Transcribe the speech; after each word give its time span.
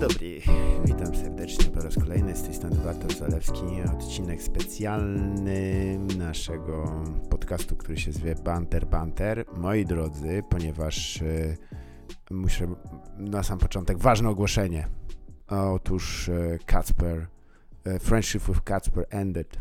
dobry, 0.00 0.40
witam 0.84 1.16
serdecznie 1.16 1.64
po 1.64 1.80
raz 1.80 1.94
kolejny 1.94 2.36
z 2.36 2.42
tej 2.42 2.54
strony 2.54 2.76
Bartosz 2.76 3.16
Zalewski, 3.16 3.82
odcinek 3.94 4.42
specjalny 4.42 5.98
naszego 6.18 7.04
podcastu, 7.30 7.76
który 7.76 7.98
się 7.98 8.12
zwie 8.12 8.34
Banter 8.34 8.86
Banter. 8.86 9.44
Moi 9.56 9.84
drodzy, 9.84 10.42
ponieważ 10.50 11.22
y, 11.22 11.56
muszę 12.30 12.66
na 13.18 13.42
sam 13.42 13.58
początek 13.58 13.98
ważne 13.98 14.28
ogłoszenie. 14.28 14.88
Otóż 15.48 16.28
y, 16.28 16.58
y, 17.86 17.98
friendship 17.98 18.46
with 18.46 18.60
Kacper 18.60 19.06
ended. 19.10 19.58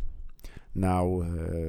Now 0.76 1.24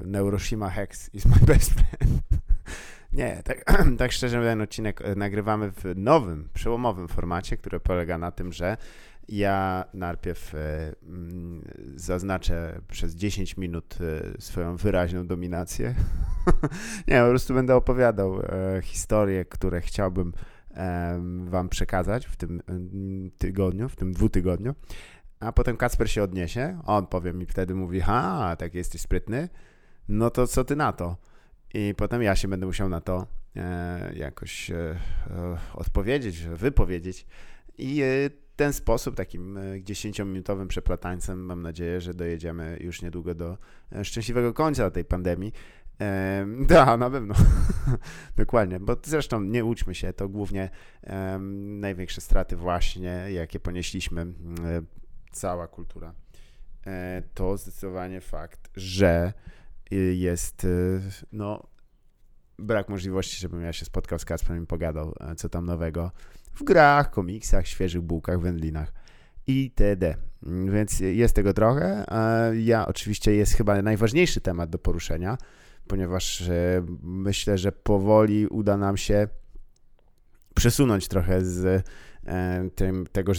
Neuroshima 0.04 0.70
Hex 0.70 1.10
is 1.14 1.26
my 1.26 1.46
best 1.46 1.70
friend. 1.70 2.20
Nie, 3.12 3.42
tak, 3.44 3.64
tak 3.98 4.12
szczerze 4.12 4.42
ten 4.42 4.60
odcinek 4.60 5.02
e, 5.02 5.14
nagrywamy 5.14 5.72
w 5.72 5.84
nowym, 5.96 6.48
przełomowym 6.54 7.08
formacie, 7.08 7.56
który 7.56 7.80
polega 7.80 8.18
na 8.18 8.30
tym, 8.30 8.52
że 8.52 8.76
ja 9.28 9.84
najpierw 9.94 10.54
e, 10.54 10.94
mm, 11.02 11.64
zaznaczę 11.96 12.80
przez 12.88 13.14
10 13.14 13.56
minut 13.56 13.98
e, 14.00 14.40
swoją 14.42 14.76
wyraźną 14.76 15.26
dominację. 15.26 15.94
Nie, 17.08 17.20
po 17.20 17.28
prostu 17.28 17.54
będę 17.54 17.76
opowiadał 17.76 18.42
historie, 18.82 19.44
które 19.44 19.80
chciałbym 19.80 20.32
wam 21.44 21.68
przekazać 21.68 22.26
w 22.26 22.36
tym 22.36 22.62
tygodniu, 23.38 23.88
w 23.88 23.96
tym 23.96 24.12
dwutygodniu. 24.12 24.74
A 25.40 25.52
potem 25.52 25.76
Kacper 25.76 26.10
się 26.10 26.22
odniesie, 26.22 26.78
on 26.86 27.06
powie 27.06 27.32
mi 27.32 27.46
wtedy, 27.46 27.74
mówi, 27.74 28.00
ha, 28.00 28.56
tak 28.58 28.74
jesteś 28.74 29.00
sprytny, 29.00 29.48
no 30.08 30.30
to 30.30 30.46
co 30.46 30.64
ty 30.64 30.76
na 30.76 30.92
to? 30.92 31.16
I 31.74 31.94
potem 31.96 32.22
ja 32.22 32.36
się 32.36 32.48
będę 32.48 32.66
musiał 32.66 32.88
na 32.88 33.00
to 33.00 33.26
e, 33.56 34.12
jakoś 34.16 34.70
e, 34.70 34.76
e, 34.76 34.96
odpowiedzieć, 35.74 36.38
wypowiedzieć. 36.42 37.26
I 37.78 38.02
ten 38.56 38.72
sposób, 38.72 39.16
takim 39.16 39.58
10-minutowym 39.84 40.66
przeplatańcem, 40.66 41.44
mam 41.44 41.62
nadzieję, 41.62 42.00
że 42.00 42.14
dojedziemy 42.14 42.78
już 42.80 43.02
niedługo 43.02 43.34
do 43.34 43.58
szczęśliwego 44.02 44.54
końca 44.54 44.90
tej 44.90 45.04
pandemii. 45.04 45.52
Da, 46.68 46.96
na 46.96 47.10
pewno. 47.10 47.34
Dokładnie, 48.36 48.80
bo 48.80 48.96
zresztą 49.04 49.40
nie 49.40 49.64
uczmy 49.64 49.94
się, 49.94 50.12
to 50.12 50.28
głównie 50.28 50.70
największe 51.80 52.20
straty 52.20 52.56
właśnie, 52.56 53.26
jakie 53.30 53.60
ponieśliśmy, 53.60 54.26
cała 55.32 55.68
kultura, 55.68 56.14
to 57.34 57.56
zdecydowanie 57.56 58.20
fakt, 58.20 58.70
że 58.76 59.32
jest 59.90 60.64
y, 60.64 61.00
no, 61.32 61.66
brak 62.58 62.88
możliwości, 62.88 63.40
żebym 63.40 63.62
ja 63.62 63.72
się 63.72 63.84
spotkał 63.84 64.18
z 64.18 64.24
Kacprem 64.24 64.62
i 64.64 64.66
pogadał, 64.66 65.14
e, 65.20 65.34
co 65.34 65.48
tam 65.48 65.66
nowego 65.66 66.10
w 66.54 66.64
grach, 66.64 67.10
komiksach, 67.10 67.66
świeżych 67.66 68.02
bułkach, 68.02 68.40
wędlinach 68.40 68.92
itd. 69.46 70.14
Więc 70.72 71.00
jest 71.00 71.34
tego 71.34 71.52
trochę. 71.52 72.04
Ja 72.58 72.86
oczywiście 72.86 73.34
jest 73.34 73.52
chyba 73.52 73.82
najważniejszy 73.82 74.40
temat 74.40 74.70
do 74.70 74.78
poruszenia, 74.78 75.38
ponieważ 75.86 76.42
e, 76.42 76.84
myślę, 77.02 77.58
że 77.58 77.72
powoli 77.72 78.46
uda 78.46 78.76
nam 78.76 78.96
się 78.96 79.28
przesunąć 80.54 81.08
trochę 81.08 81.44
z 81.44 81.86
e, 82.26 82.70
tym, 82.74 83.06
tegoż 83.12 83.38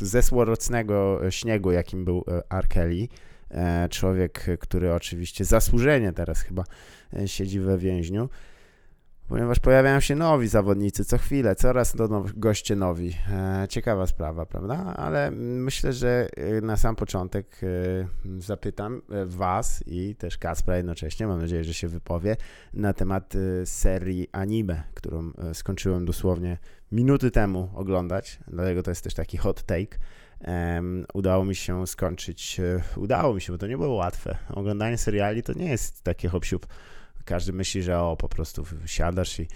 zesłorocznego 0.00 1.20
śniegu, 1.30 1.72
jakim 1.72 2.04
był 2.04 2.24
R. 2.50 2.68
E, 3.50 3.88
człowiek, 3.88 4.46
który 4.60 4.94
oczywiście 4.94 5.44
zasłużenie 5.44 6.12
teraz 6.12 6.40
chyba 6.40 6.64
e, 7.12 7.28
siedzi 7.28 7.60
we 7.60 7.78
więźniu, 7.78 8.28
ponieważ 9.28 9.60
pojawiają 9.60 10.00
się 10.00 10.14
nowi 10.14 10.48
zawodnicy 10.48 11.04
co 11.04 11.18
chwilę, 11.18 11.54
coraz 11.54 11.96
do 11.96 12.08
now, 12.08 12.26
goście 12.36 12.76
nowi. 12.76 13.14
E, 13.32 13.66
ciekawa 13.68 14.06
sprawa, 14.06 14.46
prawda? 14.46 14.94
Ale 14.96 15.30
myślę, 15.30 15.92
że 15.92 16.28
na 16.62 16.76
sam 16.76 16.96
początek 16.96 17.60
zapytam 18.38 19.02
Was 19.26 19.84
i 19.86 20.14
też 20.14 20.38
Kaspra 20.38 20.76
jednocześnie, 20.76 21.26
mam 21.26 21.40
nadzieję, 21.40 21.64
że 21.64 21.74
się 21.74 21.88
wypowie, 21.88 22.36
na 22.74 22.92
temat 22.92 23.34
serii 23.64 24.28
anime, 24.32 24.82
którą 24.94 25.32
skończyłem 25.52 26.04
dosłownie 26.04 26.58
minuty 26.92 27.30
temu 27.30 27.70
oglądać, 27.74 28.38
dlatego 28.48 28.82
to 28.82 28.90
jest 28.90 29.04
też 29.04 29.14
taki 29.14 29.36
hot 29.36 29.62
take 29.62 29.98
udało 31.14 31.44
mi 31.44 31.54
się 31.54 31.86
skończyć, 31.86 32.60
e, 32.60 32.82
udało 32.96 33.34
mi 33.34 33.40
się, 33.40 33.52
bo 33.52 33.58
to 33.58 33.66
nie 33.66 33.78
było 33.78 33.94
łatwe. 33.94 34.36
Oglądanie 34.50 34.98
seriali 34.98 35.42
to 35.42 35.52
nie 35.52 35.66
jest 35.66 36.02
takie 36.02 36.28
hop 36.28 36.44
Każdy 37.24 37.52
myśli, 37.52 37.82
że 37.82 38.00
o, 38.00 38.16
po 38.16 38.28
prostu 38.28 38.64
siadasz 38.86 39.40
i 39.40 39.48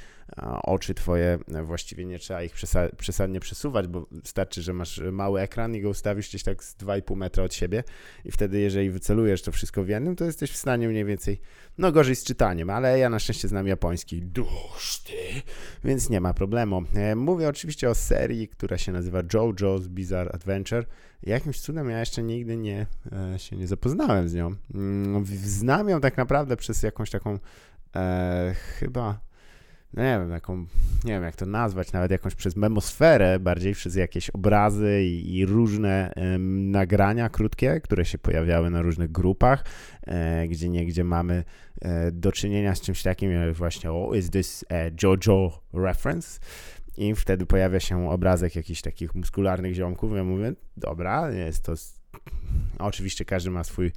oczy 0.62 0.94
twoje 0.94 1.38
właściwie 1.62 2.04
nie 2.04 2.18
trzeba 2.18 2.42
ich 2.42 2.52
przesadnie 2.96 3.41
przesuwać, 3.41 3.86
bo 3.86 4.06
wystarczy, 4.10 4.62
że 4.62 4.72
masz 4.72 5.00
mały 5.12 5.41
ekran 5.41 5.74
i 5.74 5.80
go 5.80 5.88
ustawisz 5.88 6.28
gdzieś 6.28 6.42
tak 6.42 6.64
z 6.64 6.76
2,5 6.76 7.16
metra 7.16 7.44
od 7.44 7.54
siebie 7.54 7.84
i 8.24 8.30
wtedy 8.30 8.60
jeżeli 8.60 8.91
wycelujesz 8.91 9.42
to 9.42 9.52
wszystko 9.52 9.84
w 9.84 9.88
jednym, 9.88 10.16
to 10.16 10.24
jesteś 10.24 10.50
w 10.50 10.56
stanie 10.56 10.88
mniej 10.88 11.04
więcej, 11.04 11.41
no 11.78 11.92
gorzej 11.92 12.16
z 12.16 12.24
czytaniem, 12.24 12.70
ale 12.70 12.98
ja 12.98 13.10
na 13.10 13.18
szczęście 13.18 13.48
znam 13.48 13.66
japoński 13.66 14.22
duszty, 14.22 15.12
więc 15.84 16.10
nie 16.10 16.20
ma 16.20 16.34
problemu. 16.34 16.82
E, 16.94 17.16
mówię 17.16 17.48
oczywiście 17.48 17.91
o 17.91 17.94
serii, 17.94 18.48
która 18.48 18.78
się 18.78 18.92
nazywa 18.92 19.22
JoJo's 19.22 19.88
Bizarre 19.88 20.32
Adventure. 20.32 20.86
Jakimś 21.22 21.60
cudem 21.60 21.91
ja 21.91 22.00
jeszcze 22.00 22.22
nigdy 22.22 22.56
nie 22.56 22.86
e, 23.12 23.38
się 23.38 23.56
nie 23.56 23.66
zapoznałem 23.66 24.28
z 24.28 24.34
nią. 24.34 24.54
Mm, 24.74 25.24
znam 25.44 25.88
ją 25.88 26.00
tak 26.00 26.16
naprawdę 26.16 26.56
przez 26.56 26.82
jakąś 26.82 27.10
taką 27.10 27.38
e, 27.97 28.54
chyba 28.78 29.29
no 29.94 30.02
nie 30.02 30.18
wiem, 30.18 30.30
jaką, 30.30 30.56
nie 31.04 31.12
wiem 31.12 31.22
jak 31.22 31.36
to 31.36 31.46
nazwać, 31.46 31.92
nawet 31.92 32.10
jakąś 32.10 32.34
przez 32.34 32.56
memosferę, 32.56 33.38
bardziej 33.38 33.74
przez 33.74 33.96
jakieś 33.96 34.30
obrazy 34.30 35.02
i, 35.02 35.36
i 35.36 35.46
różne 35.46 36.12
nagrania 36.48 37.28
krótkie, 37.28 37.80
które 37.80 38.04
się 38.04 38.18
pojawiały 38.18 38.70
na 38.70 38.82
różnych 38.82 39.12
grupach, 39.12 39.64
e, 40.06 40.48
gdzie 40.48 40.68
niegdzie 40.68 41.04
mamy 41.04 41.44
e, 41.80 42.12
do 42.12 42.32
czynienia 42.32 42.74
z 42.74 42.80
czymś 42.80 43.02
takim, 43.02 43.32
jak 43.32 43.54
właśnie, 43.54 43.92
o, 43.92 44.14
is 44.14 44.30
this 44.30 44.64
JoJo 45.02 45.62
reference? 45.72 46.40
I 46.96 47.14
wtedy 47.14 47.46
pojawia 47.46 47.80
się 47.80 48.10
obrazek 48.10 48.56
jakichś 48.56 48.82
takich 48.82 49.14
muskularnych 49.14 49.74
ziomków. 49.74 50.16
Ja 50.16 50.24
mówię, 50.24 50.52
dobra, 50.76 51.30
jest 51.30 51.64
to. 51.64 51.74
Oczywiście 52.78 53.24
każdy 53.24 53.50
ma 53.50 53.64
swój, 53.64 53.92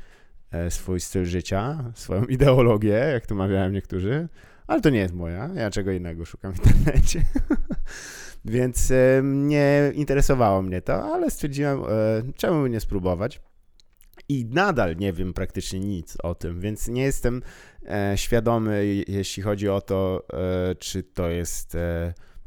e, 0.51 0.71
swój 0.71 0.99
styl 0.99 1.25
życia, 1.25 1.91
swoją 1.95 2.25
ideologię, 2.35 2.93
jak 3.13 3.25
to 3.25 3.35
mawiają 3.35 3.69
niektórzy 3.69 4.27
ale 4.67 4.81
to 4.81 4.89
nie 4.89 4.99
jest 4.99 5.13
moja. 5.13 5.49
Ja 5.55 5.71
czego 5.71 5.91
innego 5.91 6.25
szukam 6.25 6.53
w 6.53 6.57
internecie. 6.57 7.23
Więc 8.45 8.91
e, 8.91 9.21
nie 9.23 9.91
interesowało 9.95 10.61
mnie 10.61 10.81
to, 10.81 11.13
ale 11.13 11.31
stwierdziłem, 11.31 11.79
e, 11.79 11.85
czemu 12.35 12.67
nie 12.67 12.79
spróbować. 12.79 13.41
I 14.29 14.45
nadal 14.45 14.95
nie 14.97 15.13
wiem 15.13 15.33
praktycznie 15.33 15.79
nic 15.79 16.17
o 16.23 16.35
tym, 16.35 16.59
więc 16.59 16.87
nie 16.87 17.03
jestem 17.03 17.41
e, 17.85 18.13
świadomy, 18.17 19.03
jeśli 19.07 19.43
chodzi 19.43 19.69
o 19.69 19.81
to, 19.81 20.27
czy 20.79 21.03
to 21.03 21.29
jest 21.29 21.77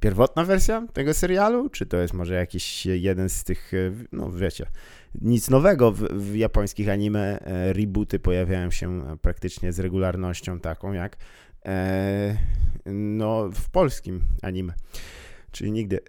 pierwotna 0.01 0.45
wersja 0.45 0.87
tego 0.93 1.15
serialu, 1.15 1.69
czy 1.69 1.87
to 1.87 1.97
jest 1.97 2.15
może 2.15 2.35
jakiś 2.35 2.87
jeden 2.87 3.29
z 3.29 3.45
tych, 3.45 3.73
no 4.13 4.33
wiecie, 4.33 4.67
nic 5.21 5.51
nowego 5.51 5.93
w, 5.93 6.01
w 6.01 6.35
japońskich 6.37 6.89
anime. 6.89 7.39
Rebooty 7.73 8.19
pojawiają 8.19 8.71
się 8.71 9.03
praktycznie 9.23 9.73
z 9.73 9.79
regularnością 9.79 10.61
taką 10.61 10.93
jak 10.93 11.17
E, 11.17 11.46
no, 12.87 13.51
w 13.55 13.71
polskim 13.71 14.21
anime. 14.43 14.73
Czyli 15.51 15.73
nigdy. 15.73 16.01
E, 16.01 16.03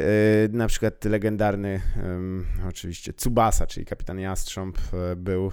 na 0.51 0.67
przykład 0.67 1.05
legendarny 1.05 1.81
oczywiście 2.69 3.13
Tsubasa, 3.13 3.67
czyli 3.67 3.85
Kapitan 3.85 4.19
Jastrząb 4.19 4.77
e, 4.77 5.15
był 5.15 5.51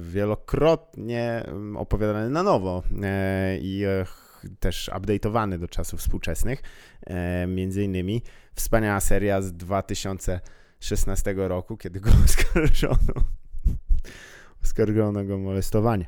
wielokrotnie 0.00 1.44
opowiadany 1.76 2.30
na 2.30 2.42
nowo 2.42 2.82
i 3.60 3.84
też 4.60 4.90
update'owany 4.94 5.58
do 5.58 5.68
czasów 5.68 6.00
współczesnych. 6.00 6.62
Między 7.48 7.82
innymi 7.82 8.22
wspaniała 8.54 9.00
seria 9.00 9.42
z 9.42 9.52
2016 9.52 11.34
roku, 11.36 11.76
kiedy 11.76 12.00
go 12.00 12.10
oskarżono 12.24 13.24
oskarżono 14.64 15.24
go 15.24 15.34
o 15.34 15.38
molestowanie. 15.38 16.06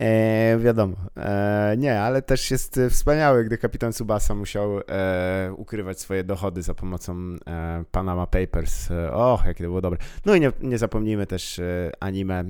E, 0.00 0.58
wiadomo. 0.58 0.96
E, 1.16 1.74
nie, 1.78 2.00
ale 2.00 2.22
też 2.22 2.50
jest 2.50 2.80
wspaniałe, 2.90 3.44
gdy 3.44 3.58
kapitan 3.58 3.92
Subasa 3.92 4.34
musiał 4.34 4.80
e, 4.80 5.52
ukrywać 5.56 6.00
swoje 6.00 6.24
dochody 6.24 6.62
za 6.62 6.74
pomocą 6.74 7.16
e, 7.46 7.84
Panama 7.90 8.26
Papers. 8.26 8.90
E, 8.90 9.12
och, 9.12 9.44
jakie 9.46 9.64
to 9.64 9.68
było 9.68 9.80
dobre. 9.80 9.98
No 10.24 10.34
i 10.34 10.40
nie, 10.40 10.52
nie 10.60 10.78
zapomnijmy 10.78 11.26
też 11.26 11.58
e, 11.58 11.90
anime 12.00 12.44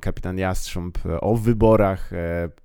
Kapitan 0.00 0.38
Jastrząb 0.38 0.98
o 1.20 1.36
wyborach 1.36 2.10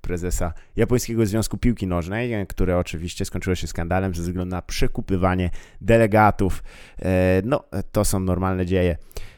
prezesa 0.01 0.53
Japońskiego 0.75 1.25
Związku 1.25 1.57
Piłki 1.57 1.87
Nożnej, 1.87 2.47
które 2.47 2.77
oczywiście 2.77 3.25
skończyło 3.25 3.55
się 3.55 3.67
skandalem 3.67 4.15
ze 4.15 4.21
względu 4.21 4.55
na 4.55 4.61
przekupywanie 4.61 5.49
delegatów. 5.81 6.63
no, 7.43 7.63
to 7.91 8.05
są 8.05 8.19
normalne 8.19 8.65
dzieje 8.65 8.97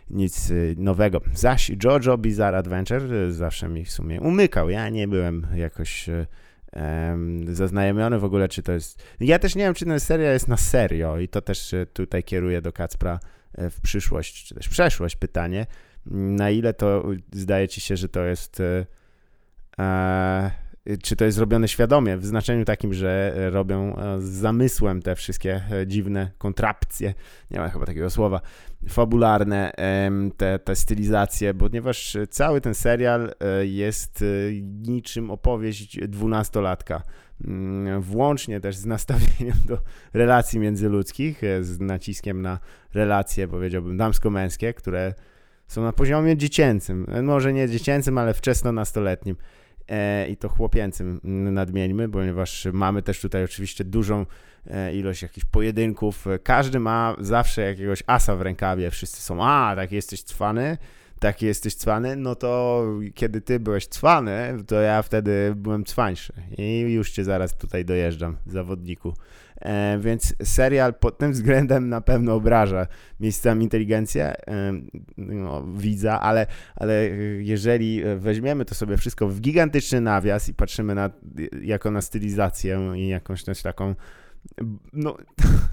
nic 0.10 0.50
y, 0.50 0.76
nowego. 0.78 1.22
Zaś 1.34 1.72
JoJo 1.84 2.18
Bizarre 2.18 2.58
Adventure 2.58 3.14
y, 3.14 3.34
zawsze 3.34 3.70
mi 3.70 3.86
w 3.86 3.92
sumie 3.92 4.22
umykał. 4.22 4.70
Ja 4.70 4.90
nie 4.90 5.08
byłem 5.08 5.48
jakoś 5.56 6.10
um, 6.74 7.56
zaznajomiony 7.56 8.20
w 8.20 8.24
ogóle, 8.24 8.48
czy 8.48 8.64
to 8.64 8.72
jest... 8.72 9.04
Ja 9.20 9.40
też 9.40 9.56
nie 9.56 9.64
wiem, 9.64 9.74
czy 9.74 9.86
ten 9.86 10.00
seria 10.00 10.34
jest 10.34 10.48
na 10.48 10.58
serio 10.58 11.20
i 11.20 11.28
to 11.28 11.42
też 11.42 11.76
tutaj 11.94 12.24
kieruję 12.24 12.62
do 12.62 12.74
Kacpra 12.74 13.20
w 13.58 13.82
przyszłość, 13.82 14.48
czy 14.48 14.56
też 14.56 14.70
przeszłość 14.70 15.16
pytanie, 15.16 15.66
na 16.06 16.50
ile 16.50 16.74
to 16.74 17.04
zdaje 17.32 17.68
ci 17.68 17.82
się, 17.82 17.98
że 17.98 18.10
to 18.10 18.24
jest 18.24 18.62
e, 19.80 20.52
czy 21.04 21.16
to 21.16 21.26
jest 21.26 21.38
zrobione 21.38 21.68
świadomie, 21.68 22.18
w 22.18 22.26
znaczeniu 22.26 22.66
takim, 22.66 22.94
że 22.94 23.34
robią 23.52 23.96
e, 23.96 24.22
z 24.22 24.24
zamysłem 24.24 25.02
te 25.02 25.16
wszystkie 25.16 25.62
e, 25.72 25.88
dziwne 25.88 26.32
kontrapcje, 26.38 27.14
nie 27.52 27.60
ma 27.60 27.70
chyba 27.70 27.86
takiego 27.86 28.10
słowa, 28.10 28.42
fabularne, 28.90 29.72
te, 30.38 30.60
te 30.60 30.76
stylizacje, 30.76 31.54
ponieważ 31.54 32.18
cały 32.30 32.62
ten 32.62 32.76
serial 32.76 33.34
e, 33.40 33.66
jest 33.66 34.24
niczym 34.88 35.32
opowieść 35.32 36.00
dwunastolatka, 36.08 37.04
mm, 37.46 38.02
włącznie 38.02 38.60
też 38.60 38.76
z 38.76 38.86
nastawieniem 38.86 39.58
do 39.66 39.78
relacji 40.14 40.60
międzyludzkich, 40.60 41.42
z 41.62 41.80
naciskiem 41.80 42.42
na 42.42 42.60
relacje, 42.94 43.48
powiedziałbym, 43.48 43.98
damsko-męskie, 43.98 44.74
które 44.74 45.14
są 45.68 45.84
na 45.84 45.94
poziomie 45.94 46.38
dziecięcym, 46.38 47.08
może 47.24 47.54
nie 47.54 47.70
dziecięcym, 47.70 48.18
ale 48.18 48.34
wczesno-nastoletnim. 48.34 49.36
E, 49.90 50.28
i 50.28 50.38
to 50.38 50.50
chłopięcym 50.50 51.20
nadmieńmy, 51.54 52.10
ponieważ 52.10 52.68
mamy 52.74 53.02
też 53.02 53.22
tutaj 53.22 53.44
oczywiście 53.44 53.84
dużą 53.84 54.26
e, 54.68 54.96
ilość 54.96 55.22
jakichś 55.22 55.46
pojedynków. 55.46 56.26
Każdy 56.44 56.80
ma 56.80 57.16
zawsze 57.20 57.62
jakiegoś 57.62 58.04
asa 58.08 58.36
w 58.36 58.42
rękawie. 58.42 58.92
Wszyscy 58.92 59.22
są, 59.22 59.46
a, 59.46 59.74
tak 59.76 59.92
jesteś 59.92 60.24
cwany, 60.24 60.78
taki 61.24 61.46
jesteś 61.46 61.76
cwany, 61.76 62.16
no 62.16 62.36
to 62.36 62.84
kiedy 63.14 63.42
ty 63.42 63.60
byłeś 63.60 63.88
cwany, 63.88 64.58
to 64.68 64.76
ja 64.82 65.02
wtedy 65.02 65.54
byłem 65.56 65.86
cwańszy 65.86 66.34
i 66.58 66.80
już 66.80 67.12
cię 67.12 67.24
zaraz 67.24 67.58
tutaj 67.58 67.86
dojeżdżam, 67.86 68.38
zawodniku. 68.46 69.14
E, 69.62 70.00
więc 70.00 70.36
serial 70.44 70.94
pod 70.94 71.18
tym 71.18 71.32
względem 71.32 71.90
na 71.90 72.02
pewno 72.02 72.36
obraża 72.36 72.88
miejscami 73.20 73.64
inteligencję 73.64 74.26
e, 74.48 74.74
no, 75.18 75.68
widza, 75.68 76.22
ale, 76.22 76.48
ale 76.76 77.10
jeżeli 77.40 78.02
weźmiemy 78.18 78.66
to 78.66 78.76
sobie 78.76 78.98
wszystko 78.98 79.28
w 79.28 79.42
gigantyczny 79.42 80.02
nawias 80.02 80.50
i 80.50 80.54
patrzymy 80.54 80.96
na, 80.96 81.10
jako 81.62 81.92
na 81.92 82.02
stylizację 82.02 82.94
i 82.96 83.08
jakąś 83.08 83.44
taką 83.64 83.96
no, 84.94 85.18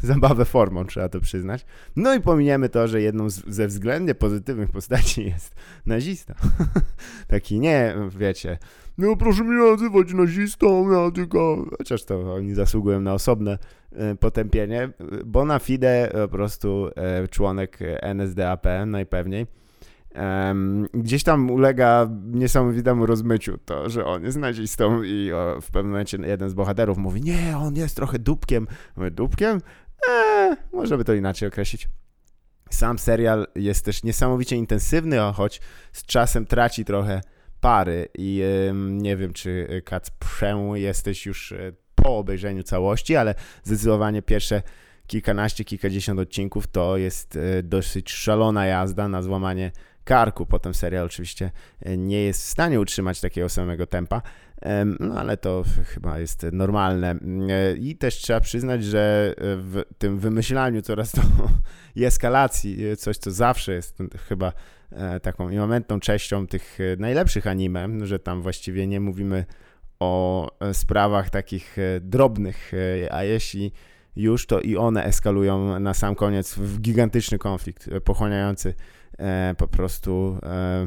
zabawę 0.12 0.44
formą, 0.44 0.85
trzeba 0.85 1.08
to 1.08 1.20
przyznać. 1.20 1.67
No 1.97 2.14
i 2.14 2.20
pominiemy 2.20 2.69
to, 2.69 2.88
że 2.88 3.02
jedną 3.02 3.31
z, 3.31 3.44
ze 3.47 3.67
względnie 3.67 4.14
pozytywnych 4.14 4.70
postaci 4.70 5.25
jest 5.35 5.55
nazista. 5.87 6.35
Taki 7.29 7.61
nie, 7.61 7.97
wiecie, 8.19 8.58
no 8.99 9.17
proszę 9.17 9.44
mnie 9.44 9.70
nazywać 9.70 10.12
nazistą, 10.12 10.93
ja 10.93 11.11
tylko... 11.11 11.67
Chociaż 11.79 12.05
to 12.05 12.35
oni 12.35 12.55
zasługują 12.55 13.00
na 13.00 13.14
osobne 13.14 13.58
e, 13.93 14.14
potępienie. 14.14 14.91
Bona 15.25 15.58
fide 15.58 16.11
po 16.12 16.29
prostu 16.29 16.91
e, 16.97 17.29
członek 17.29 17.79
NSDAP 18.02 18.67
najpewniej 18.87 19.47
gdzieś 20.94 21.23
tam 21.23 21.50
ulega 21.50 22.08
niesamowitemu 22.26 23.06
rozmyciu 23.06 23.58
to, 23.64 23.91
że 23.91 24.05
on 24.05 24.25
jest 24.25 24.38
nazistą 24.38 25.02
i 25.02 25.32
o, 25.32 25.61
w 25.61 25.70
pewnym 25.70 25.91
momencie 25.91 26.19
jeden 26.25 26.50
z 26.50 26.55
bohaterów 26.55 26.99
mówi, 26.99 27.23
nie, 27.23 27.58
on 27.58 27.76
jest 27.76 27.97
trochę 27.97 28.19
dupkiem. 28.19 28.67
Mówię, 28.97 29.11
dupkiem? 29.11 29.61
Eee, 30.08 30.56
można 30.73 30.97
by 30.97 31.05
to 31.05 31.14
inaczej 31.14 31.49
określić. 31.49 31.88
Sam 32.70 32.99
serial 32.99 33.47
jest 33.55 33.85
też 33.85 34.02
niesamowicie 34.02 34.56
intensywny, 34.56 35.17
choć 35.35 35.61
z 35.93 36.06
czasem 36.06 36.47
traci 36.47 36.85
trochę 36.85 37.20
pary 37.61 38.08
i 38.19 38.43
nie 38.75 39.17
wiem, 39.17 39.32
czy 39.32 39.82
Kacprze 39.85 40.56
jesteś 40.75 41.26
już 41.26 41.52
e, 41.52 41.73
po 41.94 42.19
obejrzeniu 42.19 42.62
całości, 42.62 43.17
ale 43.17 43.35
zdecydowanie 43.64 44.23
pierwsze 44.23 44.62
kilkanaście, 45.06 45.64
kilkadziesiąt 45.64 46.20
odcinków 46.20 46.67
to 46.67 46.97
jest 46.97 47.37
e, 47.37 47.62
dosyć 47.62 48.12
szalona 48.12 48.67
jazda 48.67 49.08
na 49.08 49.23
złamanie 49.23 49.73
karku. 50.05 50.47
Potem 50.47 50.75
serial 50.75 51.06
oczywiście 51.06 51.50
e, 51.81 51.97
nie 51.97 52.23
jest 52.23 52.43
w 52.43 52.47
stanie 52.47 52.81
utrzymać 52.81 53.20
takiego 53.20 53.49
samego 53.49 53.87
tempa, 53.87 54.23
no 55.01 55.15
ale 55.21 55.37
to 55.37 55.65
chyba 55.85 56.19
jest 56.19 56.47
normalne. 56.53 57.11
E, 57.49 57.77
I 57.77 57.97
też 57.97 58.15
trzeba 58.15 58.41
przyznać, 58.41 58.85
że 58.85 59.35
w 59.39 59.83
tym 59.99 60.19
wymyślaniu 60.19 60.83
coraz 60.83 61.12
to 61.12 61.23
i 61.97 62.05
eskalacji, 62.05 62.87
e, 62.87 62.97
coś 62.97 63.17
co 63.17 63.31
zawsze 63.31 63.73
jest 63.73 63.99
chyba 64.29 64.53
taką 65.23 65.53
momentną 65.53 66.01
częścią 66.01 66.47
tych 66.47 66.79
najlepszych 66.99 67.47
anime, 67.47 68.07
że 68.07 68.19
tam 68.19 68.43
właściwie 68.43 68.87
nie 68.87 69.01
mówimy 69.01 69.45
o 70.01 70.49
sprawach 70.73 71.31
takich 71.31 71.77
drobnych, 72.01 72.73
a 73.11 73.25
jeśli 73.25 73.73
już, 74.17 74.47
to 74.47 74.61
i 74.61 74.77
one 74.77 75.05
eskalują 75.05 75.81
na 75.81 75.95
sam 75.95 76.15
koniec 76.15 76.55
w 76.55 76.81
gigantyczny 76.81 77.39
konflikt 77.39 77.91
pochłaniający 78.05 78.69
e, 78.69 78.75
po 79.59 79.69
prostu 79.69 80.39
e, 80.43 80.87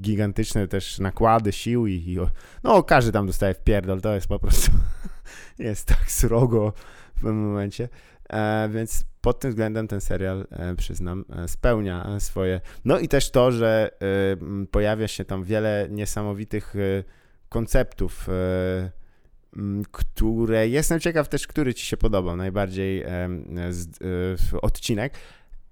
gigantyczne 0.00 0.68
też 0.68 0.98
nakłady 0.98 1.52
sił 1.52 1.86
i, 1.86 1.92
i, 1.92 2.16
no 2.62 2.82
każdy 2.82 3.12
tam 3.12 3.26
dostaje 3.26 3.54
w 3.54 3.62
pierdol, 3.62 4.00
to 4.00 4.14
jest 4.14 4.26
po 4.26 4.38
prostu 4.38 4.72
jest 5.58 5.88
tak 5.88 6.12
srogo 6.12 6.72
w 7.16 7.20
pewnym 7.20 7.48
momencie, 7.48 7.88
e, 8.28 8.68
więc 8.68 9.04
pod 9.20 9.40
tym 9.40 9.50
względem 9.50 9.88
ten 9.88 10.00
serial, 10.00 10.46
e, 10.50 10.76
przyznam, 10.76 11.24
e, 11.36 11.48
spełnia 11.48 12.20
swoje, 12.20 12.60
no 12.84 12.98
i 12.98 13.08
też 13.08 13.30
to, 13.30 13.52
że 13.52 13.90
e, 13.92 14.66
pojawia 14.66 15.08
się 15.08 15.24
tam 15.24 15.44
wiele 15.44 15.88
niesamowitych 15.90 16.74
konceptów, 17.48 18.28
które 19.90 20.68
jestem 20.68 21.00
ciekaw 21.00 21.28
też, 21.28 21.46
który 21.46 21.74
Ci 21.74 21.86
się 21.86 21.96
podobał 21.96 22.36
najbardziej 22.36 23.04
odcinek, 24.62 25.14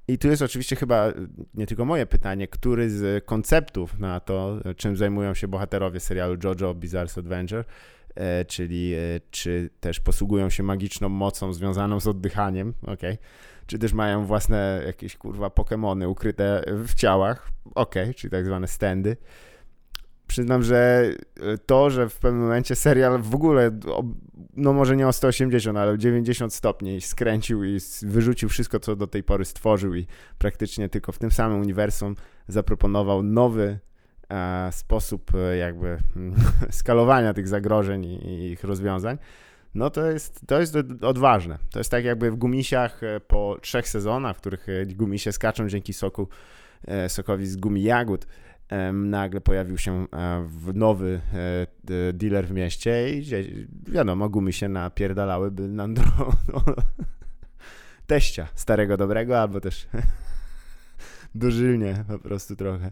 i 0.08 0.18
tu 0.18 0.28
jest 0.28 0.42
oczywiście 0.42 0.76
chyba 0.76 1.12
nie 1.54 1.66
tylko 1.66 1.84
moje 1.84 2.06
pytanie, 2.06 2.48
który 2.48 2.90
z 2.90 3.24
konceptów 3.24 3.98
na 3.98 4.20
to, 4.20 4.58
czym 4.76 4.96
zajmują 4.96 5.34
się 5.34 5.48
bohaterowie 5.48 6.00
serialu 6.00 6.36
JoJo 6.44 6.74
Bizarre's 6.74 7.18
Adventure, 7.18 7.64
e, 8.14 8.44
czyli 8.44 8.94
e, 8.94 8.98
czy 9.30 9.70
też 9.80 10.00
posługują 10.00 10.50
się 10.50 10.62
magiczną 10.62 11.08
mocą 11.08 11.52
związaną 11.52 12.00
z 12.00 12.06
oddychaniem, 12.06 12.74
ok, 12.86 13.02
czy 13.66 13.78
też 13.78 13.92
mają 13.92 14.24
własne 14.24 14.82
jakieś 14.86 15.16
kurwa 15.16 15.48
Pokémony 15.48 16.08
ukryte 16.08 16.64
w 16.66 16.94
ciałach, 16.94 17.50
ok, 17.74 17.94
czyli 18.16 18.30
tak 18.30 18.44
zwane 18.44 18.68
standy, 18.68 19.16
przyznam, 20.28 20.62
że 20.62 21.10
e, 21.40 21.58
to, 21.58 21.90
że 21.90 22.08
w 22.08 22.18
pewnym 22.18 22.42
momencie 22.42 22.74
serial 22.74 23.22
w 23.22 23.34
ogóle, 23.34 23.70
no 24.56 24.72
może 24.72 24.96
nie 24.96 25.08
o 25.08 25.12
180, 25.12 25.78
ale 25.78 25.92
o 25.92 25.96
90 25.96 26.54
stopni 26.54 27.00
skręcił 27.00 27.64
i 27.64 27.78
wyrzucił 28.02 28.48
wszystko, 28.48 28.80
co 28.80 28.96
do 28.96 29.06
tej 29.06 29.22
pory 29.22 29.44
stworzył 29.44 29.94
i 29.94 30.06
praktycznie 30.38 30.88
tylko 30.88 31.12
w 31.12 31.18
tym 31.18 31.30
samym 31.30 31.60
uniwersum 31.60 32.14
zaproponował 32.48 33.22
nowy 33.22 33.78
e, 34.30 34.68
sposób 34.72 35.32
e, 35.34 35.56
jakby 35.56 35.98
skalowania 36.70 37.34
tych 37.34 37.48
zagrożeń 37.48 38.04
i, 38.04 38.26
i, 38.26 38.50
ich 38.50 38.64
rozwiązań, 38.64 39.18
no 39.74 39.90
to 39.90 40.10
jest, 40.10 40.40
to 40.46 40.60
jest 40.60 40.76
odważne. 41.02 41.58
To 41.70 41.80
jest 41.80 41.90
tak 41.90 42.04
jakby 42.04 42.30
w 42.30 42.36
Gumisiach 42.36 43.02
e, 43.02 43.20
po 43.20 43.58
trzech 43.60 43.88
sezonach, 43.88 44.36
w 44.36 44.40
których 44.40 44.66
Gumisie 44.96 45.32
skaczą 45.32 45.68
dzięki 45.68 45.92
soku, 45.92 46.28
sokowi 47.08 47.46
z 47.46 47.56
gumi 47.56 47.82
jagód, 47.82 48.26
nagle 48.92 49.40
pojawił 49.40 49.78
się 49.78 50.06
e, 50.12 50.48
nowy 50.74 51.20
e, 51.34 52.12
dealer 52.12 52.46
w 52.46 52.52
mieście 52.52 53.10
i 53.14 53.24
wiadomo, 53.88 54.28
gumy 54.28 54.52
się 54.52 54.68
napierdalałyby 54.68 55.68
na 55.68 55.86
no, 56.52 56.64
teścia 58.06 58.48
starego 58.54 58.96
dobrego, 58.96 59.40
albo 59.40 59.60
też 59.60 59.88
dożylnie 61.34 62.04
po 62.08 62.18
prostu 62.18 62.56
trochę 62.56 62.90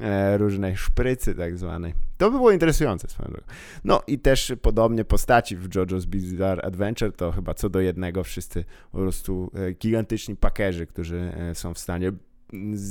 e, 0.00 0.38
różnej 0.38 0.76
szprycy 0.76 1.34
tak 1.34 1.58
zwanej. 1.58 1.94
To 2.18 2.30
by 2.30 2.36
było 2.36 2.50
interesujące 2.50 3.08
swoją 3.08 3.28
drogą. 3.30 3.46
No 3.84 4.02
i 4.06 4.18
też 4.18 4.52
podobnie 4.62 5.04
postaci 5.04 5.56
w 5.56 5.68
JoJo's 5.68 6.06
Bizarre 6.06 6.62
Adventure 6.62 7.12
to 7.12 7.32
chyba 7.32 7.54
co 7.54 7.68
do 7.68 7.80
jednego 7.80 8.24
wszyscy 8.24 8.64
po 8.92 8.98
prostu 8.98 9.52
gigantyczni 9.80 10.36
pakerzy, 10.36 10.86
którzy 10.86 11.32
są 11.54 11.74
w 11.74 11.78
stanie 11.78 12.12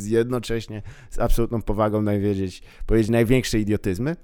jednocześnie 0.05 0.81
z 1.09 1.19
absolutną 1.19 1.61
powagą 1.61 2.01
najwiedzieć, 2.01 2.61
powiedzieć 2.85 3.09
największe 3.09 3.59
idiotyzmy. 3.59 4.15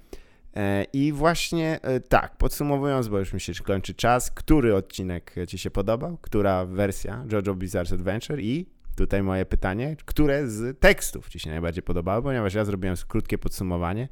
E, 0.56 0.84
I 0.92 1.12
właśnie 1.12 1.80
e, 1.82 2.00
tak, 2.00 2.36
podsumowując, 2.36 3.08
bo 3.08 3.18
już 3.18 3.32
mi 3.32 3.40
się 3.40 3.52
kończy 3.54 3.94
czas, 3.94 4.30
który 4.30 4.74
odcinek 4.74 5.34
Ci 5.48 5.58
się 5.58 5.70
podobał, 5.70 6.18
która 6.20 6.64
wersja 6.64 7.24
JoJo 7.32 7.54
Bizarre's 7.54 7.94
Adventure 7.94 8.40
i 8.40 8.66
tutaj 8.96 9.22
moje 9.22 9.46
pytanie, 9.46 9.96
które 10.04 10.48
z 10.48 10.80
tekstów 10.80 11.28
Ci 11.28 11.38
się 11.40 11.50
najbardziej 11.50 11.82
podobały, 11.82 12.22
ponieważ 12.22 12.54
ja 12.54 12.64
zrobiłem 12.64 12.96
krótkie 13.08 13.38
podsumowanie 13.38 14.08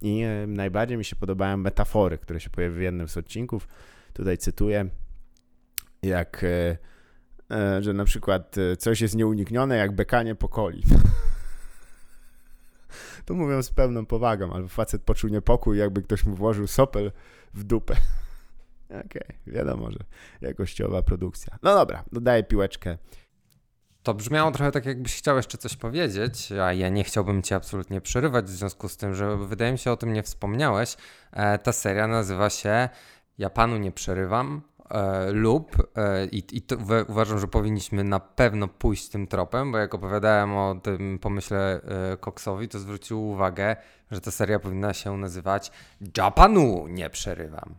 i 0.00 0.22
e, 0.22 0.46
najbardziej 0.46 0.98
mi 0.98 1.04
się 1.04 1.16
podobają 1.16 1.56
metafory, 1.56 2.18
które 2.18 2.40
się 2.40 2.50
pojawiły 2.50 2.80
w 2.80 2.82
jednym 2.82 3.08
z 3.08 3.16
odcinków. 3.16 3.68
Tutaj 4.12 4.38
cytuję, 4.38 4.88
jak 6.02 6.44
że 7.80 7.92
na 7.92 8.04
przykład 8.04 8.58
e, 8.58 8.76
coś 8.76 9.00
jest 9.00 9.14
nieuniknione 9.14 9.76
jak 9.76 9.94
bekanie 9.94 10.34
po 10.34 10.48
coli. 10.48 10.82
To 13.24 13.34
mówią 13.34 13.62
z 13.62 13.70
pełną 13.70 14.06
powagą, 14.06 14.52
albo 14.52 14.68
facet 14.68 15.02
poczuł 15.02 15.30
niepokój, 15.30 15.78
jakby 15.78 16.02
ktoś 16.02 16.24
mu 16.24 16.34
włożył 16.34 16.66
sopel 16.66 17.12
w 17.54 17.64
dupę. 17.64 17.96
Okej, 18.88 19.04
okay, 19.06 19.36
wiadomo, 19.46 19.90
że 19.90 19.98
jakościowa 20.40 21.02
produkcja. 21.02 21.58
No 21.62 21.74
dobra, 21.74 22.04
dodaję 22.12 22.42
piłeczkę 22.42 22.98
To 24.02 24.14
brzmiało 24.14 24.50
trochę 24.50 24.72
tak, 24.72 24.86
jakbyś 24.86 25.16
chciał 25.16 25.36
jeszcze 25.36 25.58
coś 25.58 25.76
powiedzieć, 25.76 26.52
a 26.52 26.72
ja 26.72 26.88
nie 26.88 27.04
chciałbym 27.04 27.42
cię 27.42 27.56
absolutnie 27.56 28.00
przerywać 28.00 28.44
w 28.44 28.50
związku 28.50 28.88
z 28.88 28.96
tym, 28.96 29.14
że 29.14 29.36
wydaje 29.36 29.72
mi 29.72 29.78
się 29.78 29.90
o 29.90 29.96
tym 29.96 30.12
nie 30.12 30.22
wspomniałeś. 30.22 30.96
E, 31.32 31.58
ta 31.58 31.72
seria 31.72 32.06
nazywa 32.06 32.50
się 32.50 32.88
Ja 33.38 33.50
panu 33.50 33.76
nie 33.76 33.92
przerywam, 33.92 34.62
e, 34.90 35.30
lub 35.32 35.76
e, 35.96 36.26
i, 36.26 36.56
i 36.56 36.62
to, 36.62 36.76
uważam, 37.08 37.38
że 37.38 37.48
powinniśmy 37.48 38.04
na 38.04 38.20
pewno 38.20 38.68
pójść 38.68 39.08
tym 39.08 39.26
tropem, 39.26 39.72
bo 39.72 39.78
jak 39.78 39.94
opowiadałem 39.94 40.56
o 40.56 40.74
tym 40.82 41.18
pomyśle 41.18 41.80
e, 42.12 42.16
Coxowi, 42.16 42.68
to 42.68 42.78
zwrócił 42.78 43.28
uwagę, 43.28 43.76
że 44.10 44.20
ta 44.20 44.30
seria 44.30 44.58
powinna 44.58 44.92
się 44.92 45.16
nazywać 45.16 45.72
Japanu 46.16 46.86
nie 46.88 47.10
przerywam. 47.10 47.74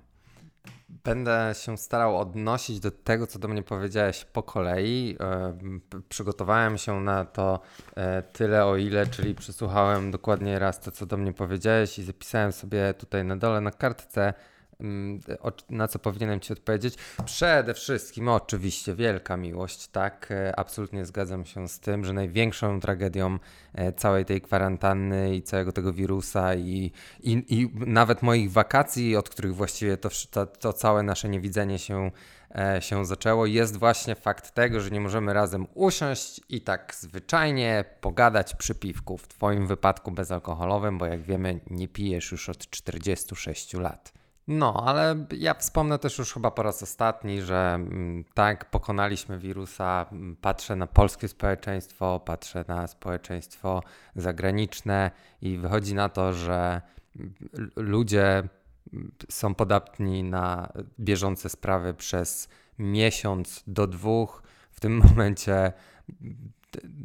Będę 0.89 1.51
się 1.53 1.77
starał 1.77 2.17
odnosić 2.17 2.79
do 2.79 2.91
tego, 2.91 3.27
co 3.27 3.39
do 3.39 3.47
mnie 3.47 3.63
powiedziałeś 3.63 4.25
po 4.25 4.43
kolei. 4.43 5.17
E, 5.19 5.57
przygotowałem 6.09 6.77
się 6.77 7.01
na 7.01 7.25
to 7.25 7.59
e, 7.95 8.21
tyle, 8.21 8.65
o 8.65 8.77
ile, 8.77 9.07
czyli 9.07 9.35
przesłuchałem 9.35 10.11
dokładnie 10.11 10.59
raz 10.59 10.79
to, 10.79 10.91
co 10.91 11.05
do 11.05 11.17
mnie 11.17 11.33
powiedziałeś 11.33 11.99
i 11.99 12.03
zapisałem 12.03 12.51
sobie 12.51 12.93
tutaj 12.93 13.25
na 13.25 13.37
dole 13.37 13.61
na 13.61 13.71
kartce 13.71 14.33
na 15.69 15.87
co 15.87 15.99
powinienem 15.99 16.39
Ci 16.39 16.53
odpowiedzieć? 16.53 16.95
Przede 17.25 17.73
wszystkim, 17.73 18.29
oczywiście, 18.29 18.95
wielka 18.95 19.37
miłość, 19.37 19.87
tak, 19.87 20.27
e, 20.31 20.59
absolutnie 20.59 21.05
zgadzam 21.05 21.45
się 21.45 21.67
z 21.67 21.79
tym, 21.79 22.05
że 22.05 22.13
największą 22.13 22.79
tragedią 22.79 23.39
e, 23.73 23.93
całej 23.93 24.25
tej 24.25 24.41
kwarantanny 24.41 25.35
i 25.35 25.41
całego 25.41 25.71
tego 25.71 25.93
wirusa 25.93 26.55
i, 26.55 26.91
i, 27.19 27.45
i 27.49 27.69
nawet 27.75 28.21
moich 28.21 28.51
wakacji, 28.51 29.15
od 29.15 29.29
których 29.29 29.55
właściwie 29.55 29.97
to, 29.97 30.09
to, 30.31 30.45
to 30.45 30.73
całe 30.73 31.03
nasze 31.03 31.29
niewidzenie 31.29 31.79
się 31.79 32.11
e, 32.55 32.81
się 32.81 33.05
zaczęło, 33.05 33.45
jest 33.45 33.77
właśnie 33.77 34.15
fakt 34.15 34.51
tego, 34.51 34.81
że 34.81 34.89
nie 34.89 35.01
możemy 35.01 35.33
razem 35.33 35.67
usiąść 35.73 36.41
i 36.49 36.61
tak 36.61 36.95
zwyczajnie 36.99 37.85
pogadać 38.01 38.55
przy 38.55 38.75
piwku. 38.75 39.17
W 39.17 39.27
Twoim 39.27 39.67
wypadku 39.67 40.11
bezalkoholowym, 40.11 40.97
bo 40.97 41.05
jak 41.05 41.21
wiemy, 41.21 41.59
nie 41.69 41.87
pijesz 41.87 42.31
już 42.31 42.49
od 42.49 42.69
46 42.69 43.73
lat. 43.73 44.17
No, 44.47 44.83
ale 44.85 45.25
ja 45.37 45.53
wspomnę 45.53 45.99
też 45.99 46.17
już 46.17 46.33
chyba 46.33 46.51
po 46.51 46.63
raz 46.63 46.83
ostatni, 46.83 47.41
że 47.41 47.73
mm, 47.75 48.23
tak, 48.33 48.69
pokonaliśmy 48.69 49.39
wirusa. 49.39 50.05
Mm, 50.11 50.35
patrzę 50.35 50.75
na 50.75 50.87
polskie 50.87 51.27
społeczeństwo, 51.27 52.19
patrzę 52.19 52.65
na 52.67 52.87
społeczeństwo 52.87 53.83
zagraniczne 54.15 55.11
i 55.41 55.57
wychodzi 55.57 55.95
na 55.95 56.09
to, 56.09 56.33
że 56.33 56.81
mm, 57.15 57.33
ludzie 57.75 58.43
są 59.29 59.55
podatni 59.55 60.23
na 60.23 60.73
bieżące 60.99 61.49
sprawy 61.49 61.93
przez 61.93 62.49
miesiąc 62.79 63.63
do 63.67 63.87
dwóch. 63.87 64.43
W 64.71 64.79
tym 64.79 64.97
momencie 65.07 65.73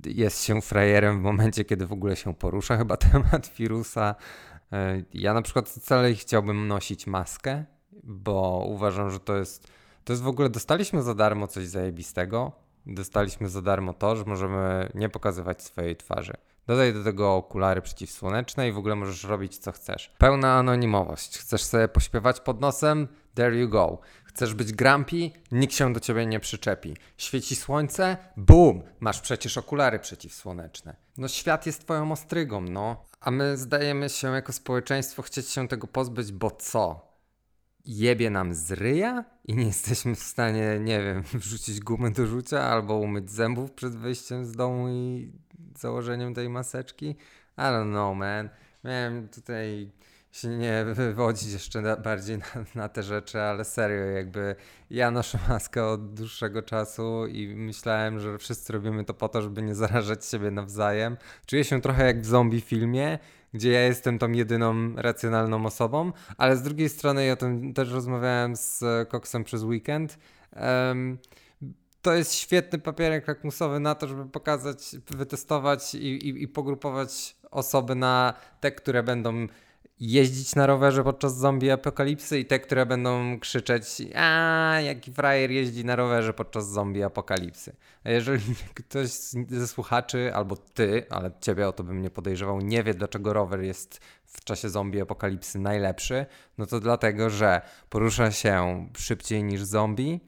jest 0.06 0.44
się 0.44 0.62
frajerem 0.62 1.18
w 1.18 1.22
momencie, 1.22 1.64
kiedy 1.64 1.86
w 1.86 1.92
ogóle 1.92 2.16
się 2.16 2.34
porusza 2.34 2.76
chyba 2.76 2.96
temat 3.12 3.50
wirusa. 3.58 4.14
E, 4.72 5.02
ja 5.14 5.34
na 5.34 5.42
przykład 5.42 5.68
wcale 5.68 6.14
chciałbym 6.14 6.68
nosić 6.68 7.06
maskę, 7.06 7.64
bo 8.02 8.64
uważam, 8.68 9.10
że 9.10 9.20
to 9.20 9.36
jest, 9.36 9.68
to 10.04 10.12
jest 10.12 10.22
w 10.22 10.28
ogóle, 10.28 10.50
dostaliśmy 10.50 11.02
za 11.02 11.14
darmo 11.14 11.46
coś 11.46 11.66
zajebistego. 11.66 12.52
Dostaliśmy 12.86 13.48
za 13.48 13.62
darmo 13.62 13.94
to, 13.94 14.16
że 14.16 14.24
możemy 14.24 14.88
nie 14.94 15.08
pokazywać 15.08 15.62
swojej 15.62 15.96
twarzy. 15.96 16.32
Dodaj 16.66 16.94
do 16.94 17.04
tego 17.04 17.36
okulary 17.36 17.82
przeciwsłoneczne 17.82 18.68
i 18.68 18.72
w 18.72 18.78
ogóle 18.78 18.94
możesz 18.94 19.24
robić 19.24 19.58
co 19.58 19.72
chcesz. 19.72 20.14
Pełna 20.18 20.54
anonimowość. 20.54 21.38
Chcesz 21.38 21.64
sobie 21.64 21.88
pośpiewać 21.88 22.40
pod 22.40 22.60
nosem? 22.60 23.08
There 23.34 23.56
you 23.56 23.68
go. 23.68 23.98
Chcesz 24.24 24.54
być 24.54 24.72
grumpy? 24.72 25.30
Nikt 25.52 25.74
się 25.74 25.92
do 25.92 26.00
ciebie 26.00 26.26
nie 26.26 26.40
przyczepi. 26.40 26.96
Świeci 27.16 27.56
słońce? 27.56 28.16
Boom! 28.36 28.82
Masz 29.00 29.20
przecież 29.20 29.58
okulary 29.58 29.98
przeciwsłoneczne. 29.98 30.96
No 31.18 31.28
świat 31.28 31.66
jest 31.66 31.80
twoją 31.80 32.12
ostrygą, 32.12 32.60
no. 32.60 33.04
A 33.22 33.30
my 33.30 33.56
zdajemy 33.56 34.08
się 34.08 34.28
jako 34.28 34.52
społeczeństwo 34.52 35.22
chcieć 35.22 35.48
się 35.48 35.68
tego 35.68 35.86
pozbyć, 35.86 36.32
bo 36.32 36.50
co? 36.50 37.12
Jebie 37.84 38.30
nam 38.30 38.54
z 38.54 38.72
ryja 38.72 39.24
i 39.44 39.54
nie 39.54 39.66
jesteśmy 39.66 40.14
w 40.14 40.22
stanie, 40.22 40.80
nie 40.80 41.02
wiem, 41.02 41.22
wrzucić 41.40 41.80
gumy 41.80 42.10
do 42.10 42.26
rzucia 42.26 42.60
albo 42.60 42.96
umyć 42.96 43.30
zębów 43.30 43.72
przed 43.72 43.96
wyjściem 43.96 44.44
z 44.44 44.52
domu 44.52 44.88
i 44.88 45.32
założeniem 45.78 46.34
tej 46.34 46.48
maseczki? 46.48 47.16
I 47.58 47.60
don't 47.60 47.90
know, 47.90 48.16
man. 48.16 48.48
Miałem 48.84 49.28
tutaj 49.28 49.90
się 50.32 50.48
nie 50.48 50.84
wywodzić 50.84 51.52
jeszcze 51.52 51.96
bardziej 51.96 52.38
na, 52.38 52.44
na, 52.74 52.88
te 52.88 53.02
rzeczy, 53.02 53.40
ale 53.40 53.64
serio, 53.64 54.04
jakby 54.04 54.56
ja 54.90 55.10
noszę 55.10 55.38
maskę 55.48 55.86
od 55.86 56.14
dłuższego 56.14 56.62
czasu 56.62 57.26
i 57.26 57.54
myślałem, 57.56 58.20
że 58.20 58.38
wszyscy 58.38 58.72
robimy 58.72 59.04
to 59.04 59.14
po 59.14 59.28
to, 59.28 59.42
żeby 59.42 59.62
nie 59.62 59.74
zarażać 59.74 60.26
siebie 60.26 60.50
nawzajem. 60.50 61.16
Czuję 61.46 61.64
się 61.64 61.80
trochę 61.80 62.06
jak 62.06 62.20
w 62.20 62.26
zombie 62.26 62.60
filmie, 62.60 63.18
gdzie 63.54 63.72
ja 63.72 63.80
jestem 63.80 64.18
tą 64.18 64.32
jedyną 64.32 64.94
racjonalną 64.96 65.66
osobą, 65.66 66.12
ale 66.36 66.56
z 66.56 66.62
drugiej 66.62 66.88
strony, 66.88 67.24
ja 67.24 67.32
o 67.32 67.36
tym 67.36 67.74
też 67.74 67.90
rozmawiałem 67.90 68.56
z 68.56 68.84
Coxem 69.08 69.44
przez 69.44 69.62
weekend. 69.62 70.18
Um, 70.56 71.18
to 72.02 72.14
jest 72.14 72.34
świetny 72.34 72.78
papierek 72.78 73.28
lakmusowy 73.28 73.80
na 73.80 73.94
to, 73.94 74.08
żeby 74.08 74.26
pokazać, 74.26 74.96
wytestować 75.10 75.94
i, 75.94 76.28
i, 76.28 76.42
i 76.42 76.48
pogrupować 76.48 77.36
osoby 77.50 77.94
na 77.94 78.34
te, 78.60 78.72
które 78.72 79.02
będą 79.02 79.46
jeździć 80.00 80.54
na 80.54 80.66
rowerze 80.66 81.04
podczas 81.04 81.36
zombie 81.36 81.70
apokalipsy 81.70 82.38
i 82.38 82.44
te, 82.44 82.58
które 82.58 82.86
będą 82.86 83.40
krzyczeć 83.40 84.02
a 84.14 84.76
jaki 84.84 85.12
frajer 85.12 85.50
jeździ 85.50 85.84
na 85.84 85.96
rowerze 85.96 86.32
podczas 86.32 86.68
zombie 86.68 87.02
apokalipsy. 87.02 87.76
A 88.04 88.10
jeżeli 88.10 88.54
ktoś 88.74 89.08
ze 89.48 89.68
słuchaczy, 89.68 90.34
albo 90.34 90.56
ty, 90.56 91.06
ale 91.10 91.30
ciebie 91.40 91.68
o 91.68 91.72
to 91.72 91.84
bym 91.84 92.02
nie 92.02 92.10
podejrzewał, 92.10 92.60
nie 92.60 92.82
wie 92.82 92.94
dlaczego 92.94 93.32
rower 93.32 93.60
jest 93.60 94.00
w 94.24 94.44
czasie 94.44 94.68
zombie 94.68 95.00
apokalipsy 95.00 95.58
najlepszy, 95.58 96.26
no 96.58 96.66
to 96.66 96.80
dlatego, 96.80 97.30
że 97.30 97.60
porusza 97.88 98.30
się 98.30 98.86
szybciej 98.98 99.44
niż 99.44 99.62
zombie 99.62 100.20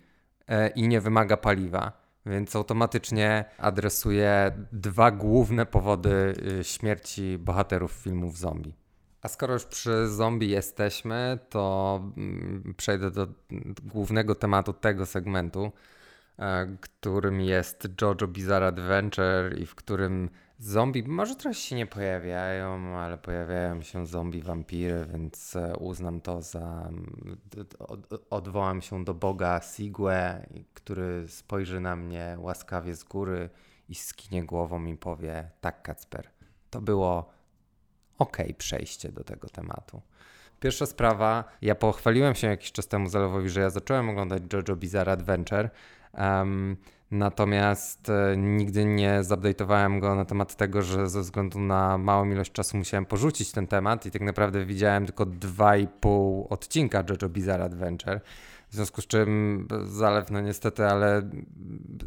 e, 0.48 0.68
i 0.68 0.88
nie 0.88 1.00
wymaga 1.00 1.36
paliwa 1.36 2.04
więc 2.26 2.56
automatycznie 2.56 3.44
adresuje 3.58 4.52
dwa 4.72 5.10
główne 5.10 5.66
powody 5.66 6.34
y, 6.60 6.64
śmierci 6.64 7.38
bohaterów 7.38 7.92
filmów 7.92 8.38
zombie. 8.38 8.83
A 9.24 9.28
skoro 9.28 9.54
już 9.54 9.64
przy 9.64 10.08
zombie 10.08 10.50
jesteśmy, 10.50 11.38
to 11.48 12.00
mm, 12.16 12.74
przejdę 12.76 13.10
do 13.10 13.26
głównego 13.84 14.34
tematu 14.34 14.72
tego 14.72 15.06
segmentu, 15.06 15.72
e, 16.38 16.76
którym 16.80 17.40
jest 17.40 17.88
JoJo 18.02 18.28
Bizarre 18.28 18.66
Adventure 18.66 19.58
i 19.58 19.66
w 19.66 19.74
którym 19.74 20.30
zombie 20.58 21.02
może 21.02 21.36
trochę 21.36 21.54
się 21.54 21.76
nie 21.76 21.86
pojawiają, 21.86 22.96
ale 22.96 23.18
pojawiają 23.18 23.82
się 23.82 24.06
zombie 24.06 24.42
wampiry, 24.42 25.06
więc 25.12 25.56
e, 25.56 25.76
uznam 25.76 26.20
to 26.20 26.42
za 26.42 26.90
odwołam 28.30 28.82
się 28.82 29.04
do 29.04 29.14
Boga 29.14 29.60
Sigue, 29.60 30.42
który 30.74 31.28
spojrzy 31.28 31.80
na 31.80 31.96
mnie 31.96 32.36
łaskawie 32.38 32.94
z 32.94 33.04
góry 33.04 33.50
i 33.88 33.94
skinie 33.94 34.44
głową 34.44 34.84
i 34.84 34.96
powie 34.96 35.50
tak 35.60 35.82
Kacper, 35.82 36.30
to 36.70 36.80
było 36.80 37.34
ok 38.18 38.36
przejście 38.58 39.12
do 39.12 39.24
tego 39.24 39.48
tematu. 39.48 40.00
Pierwsza 40.60 40.86
sprawa, 40.86 41.44
ja 41.62 41.74
pochwaliłem 41.74 42.34
się 42.34 42.46
jakiś 42.46 42.72
czas 42.72 42.88
temu 42.88 43.08
Zalewowi, 43.08 43.48
że 43.48 43.60
ja 43.60 43.70
zacząłem 43.70 44.08
oglądać 44.08 44.42
JoJo 44.52 44.76
Bizarre 44.76 45.12
Adventure, 45.12 45.70
um, 46.18 46.76
natomiast 47.10 48.08
e, 48.08 48.36
nigdy 48.36 48.84
nie 48.84 49.20
zupdate'owałem 49.22 50.00
go 50.00 50.14
na 50.14 50.24
temat 50.24 50.56
tego, 50.56 50.82
że 50.82 51.08
ze 51.08 51.20
względu 51.20 51.60
na 51.60 51.98
małą 51.98 52.30
ilość 52.30 52.52
czasu 52.52 52.76
musiałem 52.76 53.06
porzucić 53.06 53.52
ten 53.52 53.66
temat 53.66 54.06
i 54.06 54.10
tak 54.10 54.22
naprawdę 54.22 54.66
widziałem 54.66 55.06
tylko 55.06 55.26
2,5 55.26 56.46
odcinka 56.50 57.04
JoJo 57.08 57.28
Bizarre 57.28 57.64
Adventure. 57.64 58.20
W 58.68 58.74
związku 58.74 59.02
z 59.02 59.06
czym 59.06 59.68
zalew, 59.84 60.30
no 60.30 60.40
niestety, 60.40 60.86
ale 60.86 61.22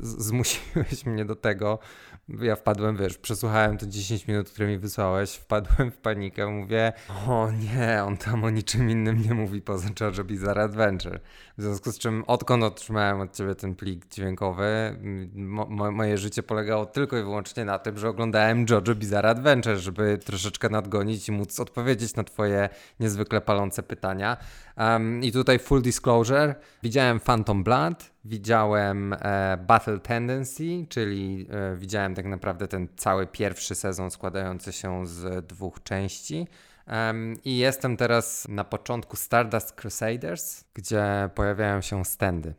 zmusiłeś 0.02 1.06
mnie 1.06 1.26
do 1.26 1.36
tego. 1.36 1.80
Ja 2.30 2.56
wpadłem, 2.56 2.98
wiesz, 2.98 3.18
przesłuchałem 3.18 3.78
te 3.78 3.88
10 3.88 4.28
minut, 4.28 4.50
które 4.50 4.68
mi 4.68 4.78
wysłałeś, 4.78 5.34
wpadłem 5.34 5.92
w 5.92 5.98
panikę, 5.98 6.48
mówię, 6.48 6.94
o 7.28 7.52
nie, 7.52 8.04
on 8.04 8.18
tam 8.18 8.44
o 8.44 8.50
niczym 8.50 8.90
innym 8.90 9.22
nie 9.22 9.34
mówi 9.34 9.62
poza 9.62 9.90
JoJo 10.00 10.24
Bizarre 10.24 10.64
Adventure. 10.64 11.20
W 11.58 11.62
związku 11.62 11.92
z 11.92 12.00
czym, 12.00 12.24
odkąd 12.28 12.64
otrzymałem 12.64 13.22
od 13.22 13.36
ciebie 13.36 13.56
ten 13.56 13.76
plik 13.76 14.06
dźwiękowy, 14.08 14.98
mo 15.36 15.92
moje 15.92 16.18
życie 16.18 16.44
polegało 16.44 16.86
tylko 16.86 17.18
i 17.18 17.24
wyłącznie 17.24 17.66
na 17.66 17.80
tym, 17.80 17.98
że 17.98 18.10
oglądałem 18.10 18.66
JoJo 18.70 18.96
Bizarre 18.96 19.30
Adventure, 19.30 19.78
żeby 19.78 20.18
troszeczkę 20.18 20.70
nadgonić 20.70 21.30
i 21.30 21.32
móc 21.32 21.60
odpowiedzieć 21.60 22.16
na 22.16 22.24
twoje 22.24 22.70
niezwykle 23.00 23.42
palące 23.42 23.84
pytania. 23.84 24.38
Um, 24.78 25.24
I 25.24 25.32
tutaj 25.32 25.60
full 25.60 25.82
disclosure, 25.82 26.56
widziałem 26.84 27.20
Phantom 27.20 27.64
Blood, 27.64 28.17
widziałem 28.28 29.14
e, 29.14 29.58
Battle 29.68 30.00
Tendency, 30.00 30.86
czyli 30.90 31.48
e, 31.50 31.76
widziałem 31.76 32.16
tak 32.16 32.26
naprawdę 32.26 32.68
ten 32.68 32.88
cały 32.96 33.28
pierwszy 33.28 33.76
sezon 33.76 34.12
składający 34.12 34.74
się 34.74 35.08
z 35.08 35.48
dwóch 35.48 35.84
części. 35.84 36.48
Um, 36.88 37.36
I 37.46 37.58
jestem 37.58 37.98
teraz 37.98 38.48
na 38.50 38.64
początku 38.64 39.16
Stardust 39.16 39.72
Crusaders, 39.72 40.64
gdzie 40.74 41.30
pojawiają 41.36 41.82
się 41.82 42.06
standy. 42.06 42.54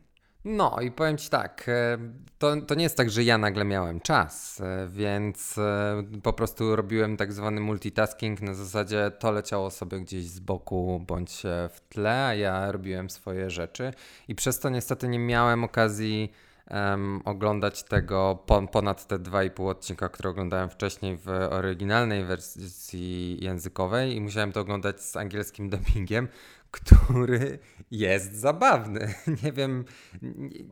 No 0.51 0.81
i 0.81 0.91
powiem 0.91 1.17
Ci 1.17 1.29
tak, 1.29 1.65
e, 1.67 1.97
to, 2.37 2.61
to 2.61 2.75
nie 2.75 2.83
jest 2.83 2.97
tak, 2.97 3.09
że 3.09 3.23
ja 3.23 3.37
nagle 3.37 3.65
miałem 3.65 3.99
czas, 3.99 4.61
e, 4.61 4.87
więc 4.87 5.57
e, 5.57 6.03
po 6.23 6.33
prostu 6.33 6.75
robiłem 6.75 7.17
tak 7.17 7.33
zwany 7.33 7.61
multitasking, 7.61 8.41
na 8.41 8.53
zasadzie 8.53 9.11
to 9.19 9.31
leciało 9.31 9.71
sobie 9.71 9.99
gdzieś 9.99 10.25
z 10.25 10.39
boku 10.39 11.03
bądź 11.07 11.43
w 11.69 11.79
tle, 11.89 12.25
a 12.25 12.35
ja 12.35 12.71
robiłem 12.71 13.09
swoje 13.09 13.49
rzeczy. 13.49 13.93
I 14.27 14.35
przez 14.35 14.59
to 14.59 14.69
niestety 14.69 15.07
nie 15.07 15.19
miałem 15.19 15.63
okazji 15.63 16.31
um, 16.71 17.21
oglądać 17.25 17.83
tego 17.83 18.43
po, 18.45 18.67
ponad 18.67 19.07
te 19.07 19.19
2,5 19.19 19.69
odcinka, 19.69 20.09
które 20.09 20.29
oglądałem 20.29 20.69
wcześniej 20.69 21.17
w 21.17 21.29
oryginalnej 21.29 22.25
wersji 22.25 23.37
językowej. 23.43 24.15
I 24.15 24.21
musiałem 24.21 24.51
to 24.51 24.59
oglądać 24.59 25.01
z 25.01 25.15
angielskim 25.15 25.69
dubbingiem, 25.73 26.27
który 26.71 27.59
jest 27.91 28.35
zabawny. 28.35 29.13
Nie 29.43 29.51
wiem, 29.51 29.85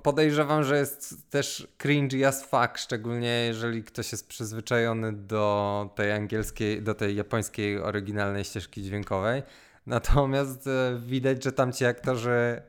podejrzewam, 0.04 0.64
że 0.64 0.78
jest 0.78 1.32
też 1.32 1.68
cringy 1.78 2.28
as 2.28 2.46
fuck, 2.46 2.78
szczególnie 2.78 3.30
jeżeli 3.30 3.84
ktoś 3.84 4.12
jest 4.12 4.28
przyzwyczajony 4.28 5.14
do 5.14 5.90
tej 5.96 6.12
angielskiej, 6.12 6.82
do 6.82 6.96
tej 6.96 7.16
japońskiej 7.16 7.80
oryginalnej 7.80 8.44
ścieżki 8.44 8.84
dźwiękowej. 8.84 9.44
Natomiast 9.88 10.68
e, 10.68 11.00
widać, 11.06 11.44
że 11.44 11.52
tam 11.52 11.74
ci 11.74 11.86
aktorzy 11.86 12.62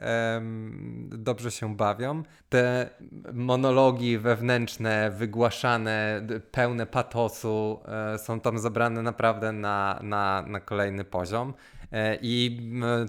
dobrze 1.10 1.50
się 1.50 1.76
bawią. 1.76 2.22
Te 2.48 2.90
monologi 3.32 4.18
wewnętrzne, 4.18 5.10
wygłaszane, 5.10 6.26
pełne 6.50 6.86
patosu 6.86 7.80
e, 8.14 8.18
są 8.18 8.40
tam 8.40 8.58
zabrane 8.58 9.02
naprawdę 9.02 9.52
na, 9.52 10.00
na, 10.02 10.44
na 10.46 10.60
kolejny 10.60 11.04
poziom. 11.04 11.54
E, 11.92 12.18
I 12.22 12.60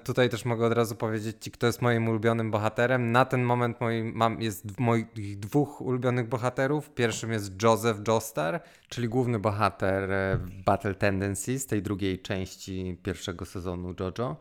tutaj 0.03 0.29
też 0.29 0.45
mogę 0.45 0.65
od 0.65 0.73
razu 0.73 0.95
powiedzieć 0.95 1.37
Ci, 1.39 1.51
kto 1.51 1.67
jest 1.67 1.81
moim 1.81 2.07
ulubionym 2.07 2.51
bohaterem. 2.51 3.11
Na 3.11 3.25
ten 3.25 3.43
moment 3.43 3.77
mam, 4.13 4.41
jest 4.41 4.79
moich 4.79 5.05
dwóch 5.39 5.81
ulubionych 5.81 6.27
bohaterów. 6.29 6.89
Pierwszym 6.89 7.31
jest 7.31 7.63
Joseph 7.63 7.99
Joestar, 8.07 8.61
czyli 8.89 9.09
główny 9.09 9.39
bohater 9.39 10.11
e, 10.11 10.39
Battle 10.65 10.95
Tendencies, 10.95 11.65
tej 11.65 11.81
drugiej 11.81 12.19
części 12.19 12.97
pierwszego 13.03 13.45
sezonu 13.45 13.95
JoJo. 13.99 14.37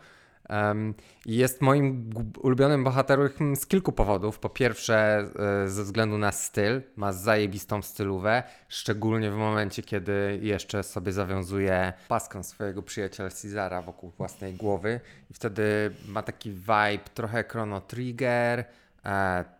Jest 1.26 1.61
moim 1.61 2.11
ulubionym 2.43 2.85
bohaterem 2.85 3.57
z 3.57 3.67
kilku 3.67 3.93
powodów. 3.93 4.38
Po 4.38 4.49
pierwsze, 4.49 5.28
e, 5.64 5.69
ze 5.69 5.85
względu 5.85 6.19
na 6.19 6.33
styl, 6.33 6.83
ma 6.97 7.12
zajebistą 7.12 7.83
stylówę, 7.83 8.43
szczególnie 8.69 9.31
w 9.31 9.37
momencie, 9.37 9.83
kiedy 9.83 10.38
jeszcze 10.43 10.83
sobie 10.83 11.12
zawiązuje 11.12 11.93
paskę 12.09 12.45
swojego 12.45 12.83
przyjaciela 12.83 13.31
Cezara 13.31 13.83
wokół 13.83 14.11
własnej 14.11 14.55
głowy. 14.55 15.00
I 15.31 15.35
wtedy 15.35 15.90
ma 16.09 16.23
taki 16.23 16.50
vibe 16.50 17.09
trochę 17.14 17.45
Chrono 17.45 17.81
Trigger, 17.81 18.64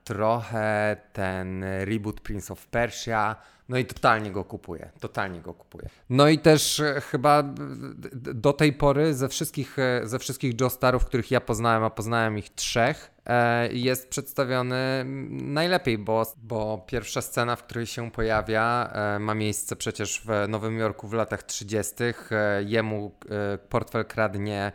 trochę 0.05 0.97
ten 1.12 1.64
reboot 1.85 2.21
Prince 2.21 2.50
of 2.50 2.67
Persia 2.67 3.37
no 3.69 3.78
i 3.78 3.85
totalnie 3.85 4.31
go 4.31 4.45
kupuję, 4.45 4.90
totalnie 5.00 5.40
go 5.40 5.55
kupuję. 5.55 5.88
No 6.11 6.28
i 6.28 6.38
też 6.38 6.81
e, 6.81 7.00
chyba 7.00 7.43
do 8.14 8.52
tej 8.52 8.73
pory 8.73 9.14
ze 9.14 9.28
wszystkich, 9.28 9.78
e, 9.78 10.00
ze 10.05 10.19
wszystkich 10.19 10.61
Joestarów, 10.61 11.05
których 11.05 11.31
ja 11.31 11.40
poznałem, 11.40 11.85
a 11.85 11.90
poznałem 11.90 12.38
ich 12.38 12.50
trzech, 12.55 13.11
e, 13.26 13.73
jest 13.73 14.09
przedstawiony 14.09 15.05
najlepiej, 15.31 15.99
bo, 15.99 16.33
bo 16.43 16.85
pierwsza 16.87 17.23
scena, 17.23 17.57
w 17.57 17.62
której 17.62 17.87
się 17.87 18.11
pojawia, 18.11 18.93
ma 19.21 19.35
miejsce 19.35 19.76
przecież 19.76 20.23
w 20.25 20.49
Nowym 20.49 20.78
Jorku 20.78 21.09
w 21.09 21.12
latach 21.12 21.43
30. 21.43 21.95
Jemu 22.66 23.12
portfel 23.68 24.05
kradnie 24.05 24.72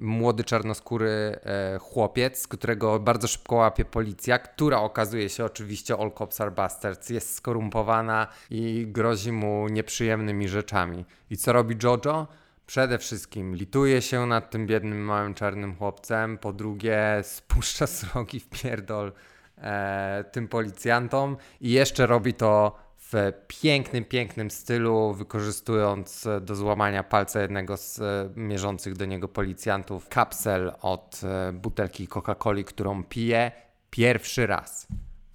młody 0.00 0.44
czarnoskóry 0.44 1.10
e, 1.10 1.78
chłopiec, 1.78 2.48
którego 2.48 3.00
bardzo 3.00 3.28
szybko 3.28 3.56
łapie 3.56 3.84
policja, 3.84 4.38
która 4.38 4.80
okazuje 4.80 5.28
się 5.28 5.44
oczywiście 5.44 5.96
all 5.96 6.12
cops 6.18 6.40
are 6.40 6.50
bastards, 6.50 7.10
jest 7.10 7.34
skorumpowana 7.34 8.26
i 8.50 8.86
grozi 8.88 9.32
mu 9.32 9.68
nieprzyjemnymi 9.68 10.48
rzeczami. 10.48 11.04
I 11.30 11.36
co 11.36 11.52
robi 11.52 11.76
Jojo? 11.82 12.26
Przede 12.66 12.98
wszystkim 12.98 13.56
lituje 13.56 14.02
się 14.02 14.26
nad 14.26 14.50
tym 14.50 14.66
biednym 14.66 15.04
małym 15.04 15.34
czarnym 15.34 15.76
chłopcem, 15.76 16.38
po 16.38 16.52
drugie 16.52 17.00
spuszcza 17.22 17.86
srogi 17.86 18.40
w 18.40 18.48
pierdol 18.48 19.12
e, 19.58 20.24
tym 20.32 20.48
policjantom 20.48 21.36
i 21.60 21.70
jeszcze 21.70 22.06
robi 22.06 22.34
to 22.34 22.87
w 23.12 23.32
pięknym, 23.46 24.04
pięknym 24.04 24.50
stylu, 24.50 25.14
wykorzystując 25.14 26.26
e, 26.26 26.40
do 26.40 26.54
złamania 26.54 27.02
palca 27.02 27.40
jednego 27.40 27.76
z 27.76 28.00
e, 28.00 28.30
mierzących 28.36 28.96
do 28.96 29.04
niego 29.04 29.28
policjantów 29.28 30.08
kapsel 30.08 30.72
od 30.80 31.20
e, 31.24 31.52
butelki 31.52 32.08
Coca-Coli, 32.08 32.64
którą 32.64 33.04
pije 33.04 33.52
pierwszy 33.90 34.46
raz. 34.46 34.86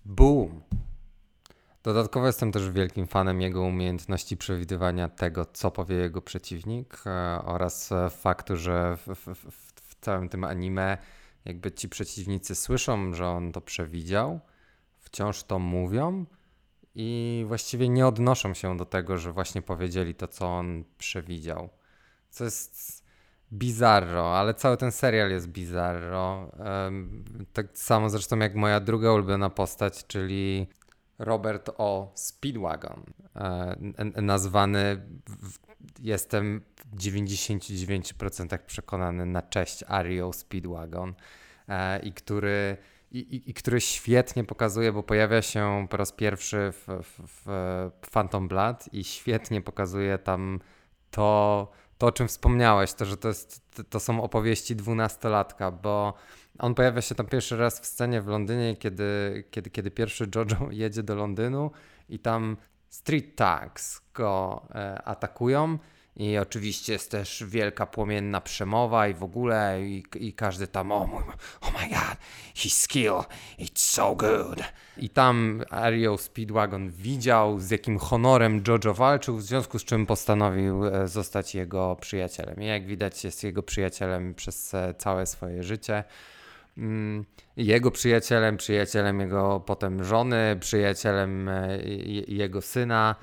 Boom! 0.06 0.62
Dodatkowo 1.84 2.28
jestem 2.28 2.52
też 2.52 2.70
wielkim 2.70 3.08
fanem 3.08 3.42
jego 3.42 3.62
umiejętności 3.62 4.38
przewidywania 4.38 5.10
tego, 5.10 5.46
co 5.46 5.72
powie 5.72 5.96
jego 5.96 6.22
przeciwnik 6.22 7.04
oraz 7.44 7.90
faktu, 8.10 8.58
że 8.58 8.98
w, 8.98 9.08
w, 9.08 9.52
w 9.76 9.96
całym 10.02 10.30
tym 10.30 10.44
anime 10.44 10.98
jakby 11.46 11.72
ci 11.72 11.90
przeciwnicy 11.90 12.56
słyszą, 12.56 13.14
że 13.14 13.28
on 13.28 13.52
to 13.52 13.62
przewidział, 13.62 14.40
wciąż 15.00 15.44
to 15.44 15.60
mówią, 15.60 16.26
i 16.96 17.44
właściwie 17.48 17.90
nie 17.90 18.08
odnoszą 18.08 18.54
się 18.54 18.78
do 18.78 18.86
tego, 18.86 19.18
że 19.18 19.34
właśnie 19.34 19.62
powiedzieli 19.62 20.16
to, 20.16 20.28
co 20.28 20.48
on 20.48 20.84
przewidział. 20.98 21.70
Co 22.30 22.44
jest 22.44 23.04
bizarro, 23.54 24.38
ale 24.38 24.54
cały 24.54 24.78
ten 24.78 24.92
serial 24.92 25.32
jest 25.32 25.48
bizarro. 25.48 26.52
Tak 27.54 27.68
samo 27.74 28.10
zresztą 28.10 28.40
jak 28.40 28.56
moja 28.56 28.80
druga 28.80 29.14
ulubiona 29.14 29.50
postać, 29.50 30.08
czyli 30.08 30.68
Robert 31.20 31.70
O. 31.78 32.12
Speedwagon. 32.16 33.04
E, 33.36 34.22
nazwany, 34.22 35.02
jestem 36.00 36.62
w 36.94 36.96
99% 36.96 38.58
przekonany 38.58 39.26
na 39.26 39.42
cześć 39.42 39.84
Ario 39.88 40.34
Speedwagon 40.34 41.14
e, 41.68 42.00
i 42.00 42.14
który 42.14 42.78
i, 43.14 43.18
i, 43.18 43.50
i, 43.50 43.54
który 43.54 43.82
świetnie 43.82 44.44
pokazuje, 44.44 44.94
bo 44.94 45.04
pojawia 45.04 45.42
się 45.42 45.88
po 45.90 45.98
raz 45.98 46.12
pierwszy 46.12 46.72
w, 46.72 46.88
w, 47.04 47.44
w 48.02 48.10
Phantom 48.12 48.48
Blood 48.48 48.94
i 48.94 49.04
świetnie 49.04 49.62
pokazuje 49.62 50.18
tam 50.18 50.60
to, 51.12 51.72
to, 51.98 52.08
o 52.08 52.12
czym 52.12 52.28
wspomniałeś, 52.28 52.94
to, 52.94 53.06
że 53.06 53.18
to, 53.18 53.28
jest, 53.28 53.72
to 53.90 54.00
są 54.00 54.24
opowieści 54.24 54.76
dwunastolatka, 54.76 55.72
bo 55.72 56.14
on 56.60 56.76
pojawia 56.76 57.02
się 57.02 57.16
tam 57.16 57.26
pierwszy 57.26 57.58
raz 57.58 57.80
w 57.80 57.86
scenie 57.86 58.22
w 58.22 58.28
Londynie, 58.28 58.76
kiedy, 58.76 59.44
kiedy, 59.52 59.70
kiedy 59.70 59.92
pierwszy 59.92 60.30
Jojo 60.36 60.72
jedzie 60.82 61.04
do 61.04 61.16
Londynu 61.16 61.72
i 62.10 62.20
tam 62.20 62.58
street 62.90 63.36
thugs 63.36 64.02
go 64.14 64.64
e, 64.76 65.02
atakują 65.02 65.78
i 66.16 66.38
oczywiście 66.38 66.94
jest 66.94 67.12
też 67.12 67.44
wielka 67.48 67.86
płomienna 67.86 68.42
przemowa 68.42 69.08
i 69.08 69.14
w 69.14 69.24
ogóle 69.24 69.82
i, 69.82 70.04
i 70.16 70.34
każdy 70.34 70.68
tam 70.68 70.92
oh, 70.92 71.08
mój, 71.08 71.24
oh 71.62 71.72
my 71.82 71.90
god, 71.90 72.18
his 72.56 72.82
skill, 72.82 73.14
it's 73.60 73.80
so 73.80 74.16
good. 74.16 74.64
I 74.98 75.10
tam 75.10 75.64
Ario 75.70 76.18
Speedwagon 76.18 76.90
widział 76.90 77.60
z 77.60 77.70
jakim 77.70 78.00
honorem 78.00 78.64
Jojo 78.68 78.94
walczył, 78.94 79.38
w 79.38 79.44
związku 79.44 79.80
z 79.80 79.86
czym 79.86 80.06
postanowił 80.06 80.86
e, 80.86 81.08
zostać 81.08 81.56
jego 81.56 81.96
przyjacielem. 81.96 82.62
I 82.62 82.66
jak 82.66 82.86
widać 82.86 83.24
jest 83.24 83.44
jego 83.44 83.64
przyjacielem 83.64 84.34
przez 84.34 84.74
e, 84.74 84.94
całe 84.98 85.26
swoje 85.26 85.64
życie. 85.64 86.04
Mm, 86.78 87.26
jego 87.58 87.92
przyjacielem, 87.92 88.58
przyjacielem 88.58 89.20
jego 89.20 89.60
potem 89.60 90.04
żony, 90.04 90.58
przyjacielem 90.60 91.50
e, 91.50 91.78
jego 92.28 92.62
syna 92.62 93.16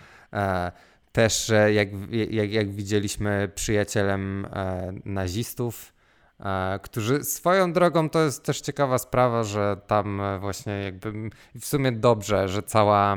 też, 1.12 1.52
jak, 1.72 1.88
jak, 2.30 2.52
jak 2.52 2.70
widzieliśmy, 2.70 3.50
przyjacielem 3.54 4.46
e, 4.52 4.92
nazistów, 5.04 5.92
e, 6.40 6.78
którzy 6.82 7.24
swoją 7.24 7.72
drogą 7.72 8.10
to 8.10 8.24
jest 8.24 8.44
też 8.44 8.60
ciekawa 8.60 8.98
sprawa, 8.98 9.44
że 9.44 9.80
tam 9.86 10.20
e, 10.20 10.38
właśnie 10.38 10.72
jakby 10.72 11.12
w 11.60 11.64
sumie 11.64 11.92
dobrze, 11.92 12.48
że 12.48 12.62
cała, 12.62 13.16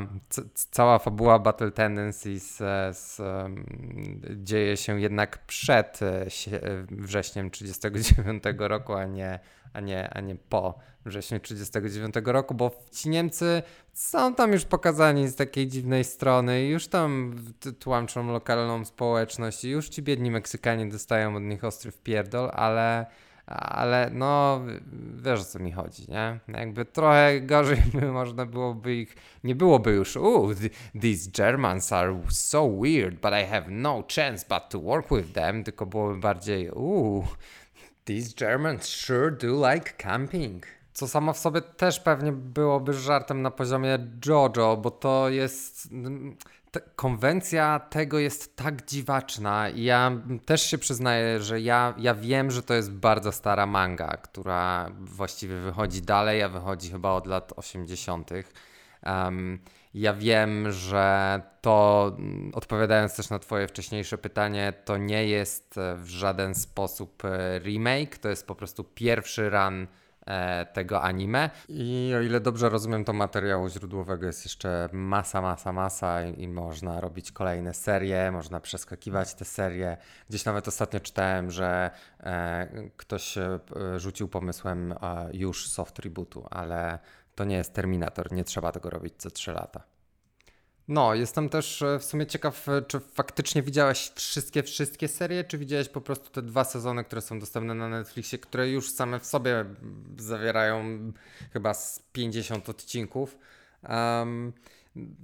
cała 0.55 0.99
fabuła 0.99 1.39
Battle 1.39 1.71
Tendencies 1.71 2.61
dzieje 4.35 4.77
się 4.77 5.01
jednak 5.01 5.45
przed 5.45 5.99
wrześniem 6.91 7.49
1939 7.49 8.43
roku, 8.59 8.93
a 8.93 9.05
nie, 9.05 9.39
a 9.73 9.79
nie, 9.79 10.09
a 10.09 10.21
nie 10.21 10.35
po 10.35 10.79
wrześniu 11.05 11.39
1939 11.39 12.27
roku, 12.27 12.53
bo 12.55 12.71
ci 12.91 13.09
Niemcy 13.09 13.63
są 13.93 14.35
tam 14.35 14.53
już 14.53 14.65
pokazani 14.65 15.27
z 15.27 15.35
takiej 15.35 15.67
dziwnej 15.67 16.03
strony 16.03 16.65
już 16.65 16.87
tam 16.87 17.35
tłamczą 17.79 18.31
lokalną 18.31 18.85
społeczność 18.85 19.63
już 19.63 19.89
ci 19.89 20.01
biedni 20.01 20.31
Meksykanie 20.31 20.89
dostają 20.89 21.35
od 21.35 21.43
nich 21.43 21.63
ostry 21.63 21.91
wpierdol, 21.91 22.49
ale 22.53 23.05
ale 23.45 24.09
no 24.13 24.61
wiesz 25.23 25.41
o 25.41 25.43
co 25.43 25.59
mi 25.59 25.71
chodzi, 25.71 26.11
nie? 26.11 26.39
Jakby 26.47 26.85
trochę 26.85 27.41
gorzej 27.41 27.77
by 27.93 28.11
można 28.11 28.45
byłoby 28.45 28.95
ich, 28.95 29.15
nie 29.43 29.55
byłoby 29.55 29.91
już 29.91 30.15
uh, 30.15 30.51
these 31.01 31.31
Germans 31.37 31.93
are 31.93 32.21
so 32.29 32.69
weird, 32.81 33.15
but 33.15 33.31
I 33.43 33.45
have 33.45 33.65
no 33.69 34.03
chance 34.15 34.45
but 34.49 34.69
to 34.69 34.79
work 34.79 35.07
with 35.11 35.33
them, 35.33 35.63
tylko 35.63 35.85
byłoby 35.85 36.19
bardziej 36.19 36.69
uh, 36.69 37.25
these 38.05 38.33
Germans 38.39 38.83
sure 38.83 39.31
do 39.31 39.71
like 39.71 39.93
camping. 39.97 40.65
Co 40.93 41.07
samo 41.07 41.33
w 41.33 41.37
sobie 41.37 41.61
też 41.61 41.99
pewnie 41.99 42.31
byłoby 42.31 42.93
żartem 42.93 43.41
na 43.41 43.51
poziomie 43.51 44.07
JoJo, 44.25 44.77
bo 44.77 44.91
to 44.91 45.29
jest. 45.29 45.89
konwencja 46.95 47.79
tego 47.79 48.19
jest 48.19 48.55
tak 48.55 48.85
dziwaczna. 48.85 49.69
Ja 49.75 50.11
też 50.45 50.61
się 50.61 50.77
przyznaję, 50.77 51.41
że 51.41 51.61
ja, 51.61 51.93
ja 51.97 52.15
wiem, 52.15 52.51
że 52.51 52.63
to 52.63 52.73
jest 52.73 52.91
bardzo 52.91 53.31
stara 53.31 53.65
manga, 53.65 54.17
która 54.17 54.89
właściwie 54.99 55.57
wychodzi 55.57 56.01
dalej, 56.01 56.43
a 56.43 56.49
wychodzi 56.49 56.91
chyba 56.91 57.11
od 57.11 57.27
lat 57.27 57.53
80. 57.55 58.31
Um, 59.05 59.59
ja 59.93 60.13
wiem, 60.13 60.71
że 60.71 61.41
to, 61.61 62.11
mm, 62.17 62.51
odpowiadając 62.53 63.15
też 63.15 63.29
na 63.29 63.39
Twoje 63.39 63.67
wcześniejsze 63.67 64.17
pytanie, 64.17 64.73
to 64.85 64.97
nie 64.97 65.27
jest 65.27 65.77
e, 65.77 65.95
w 65.95 66.09
żaden 66.09 66.55
sposób 66.55 67.25
e, 67.25 67.59
remake, 67.59 68.17
to 68.17 68.29
jest 68.29 68.47
po 68.47 68.55
prostu 68.55 68.83
pierwszy 68.83 69.49
run 69.49 69.87
e, 70.27 70.65
tego 70.65 71.01
anime. 71.01 71.49
I 71.69 72.13
o 72.17 72.21
ile 72.21 72.39
dobrze 72.39 72.69
rozumiem, 72.69 73.05
to 73.05 73.13
materiału 73.13 73.69
źródłowego 73.69 74.25
jest 74.25 74.45
jeszcze 74.45 74.89
masa, 74.91 75.41
masa, 75.41 75.73
masa 75.73 76.23
i, 76.23 76.41
i, 76.41 76.47
można 76.47 77.01
robić 77.01 77.31
kolejne 77.31 77.73
serie, 77.73 78.31
można 78.31 78.59
przeskakiwać 78.59 79.33
te 79.33 79.45
serie. 79.45 79.97
Gdzieś 80.29 80.45
nawet 80.45 80.67
ostatnio 80.67 80.99
czytałem, 80.99 81.51
że 81.51 81.91
e, 82.19 82.67
ktoś 82.97 83.37
rzucił 83.97 84.27
pomysłem 84.27 84.91
e, 84.91 84.95
już 85.33 85.67
soft 85.67 85.99
rebootu, 85.99 86.47
ale 86.49 86.99
to 87.35 87.43
nie 87.43 87.55
jest 87.55 87.73
Terminator, 87.73 88.31
nie 88.31 88.43
trzeba 88.43 88.71
tego 88.71 88.89
robić 88.89 89.13
co 89.17 89.31
3 89.31 89.51
lata. 89.51 89.83
No, 90.87 91.15
jestem 91.15 91.49
też 91.49 91.81
e, 91.81 91.99
w 91.99 92.03
sumie 92.03 92.25
ciekaw, 92.25 92.69
e, 92.69 92.81
czy 92.81 92.99
faktycznie 92.99 93.61
widziałeś 93.63 94.11
wszystkie, 94.15 94.63
wszystkie 94.63 95.07
serie, 95.07 95.43
czy 95.43 95.57
widziałeś 95.57 95.89
po 95.89 96.01
prostu 96.01 96.29
te 96.29 96.41
dwa 96.41 96.63
sezony, 96.63 97.03
które 97.03 97.21
są 97.21 97.39
dostępne 97.39 97.75
na 97.75 97.89
Netflixie, 97.89 98.39
które 98.39 98.69
już 98.69 98.91
same 98.91 99.19
w 99.19 99.25
sobie 99.25 99.65
zawierają 100.17 101.11
chyba 101.53 101.73
z 101.73 101.99
50 102.11 102.69
odcinków. 102.69 103.37
Um, 103.89 104.53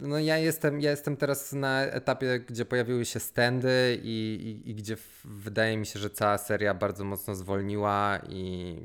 no 0.01 0.19
ja 0.19 0.37
jestem, 0.37 0.81
ja 0.81 0.91
jestem 0.91 1.17
teraz 1.17 1.53
na 1.53 1.81
etapie, 1.81 2.39
gdzie 2.39 2.65
pojawiły 2.65 3.05
się 3.05 3.19
standy 3.19 3.99
i, 4.03 4.61
i, 4.65 4.69
i 4.69 4.75
gdzie 4.75 4.97
wydaje 5.25 5.77
mi 5.77 5.85
się, 5.85 5.99
że 5.99 6.09
cała 6.09 6.37
seria 6.37 6.73
bardzo 6.73 7.05
mocno 7.05 7.35
zwolniła 7.35 8.19
i, 8.29 8.75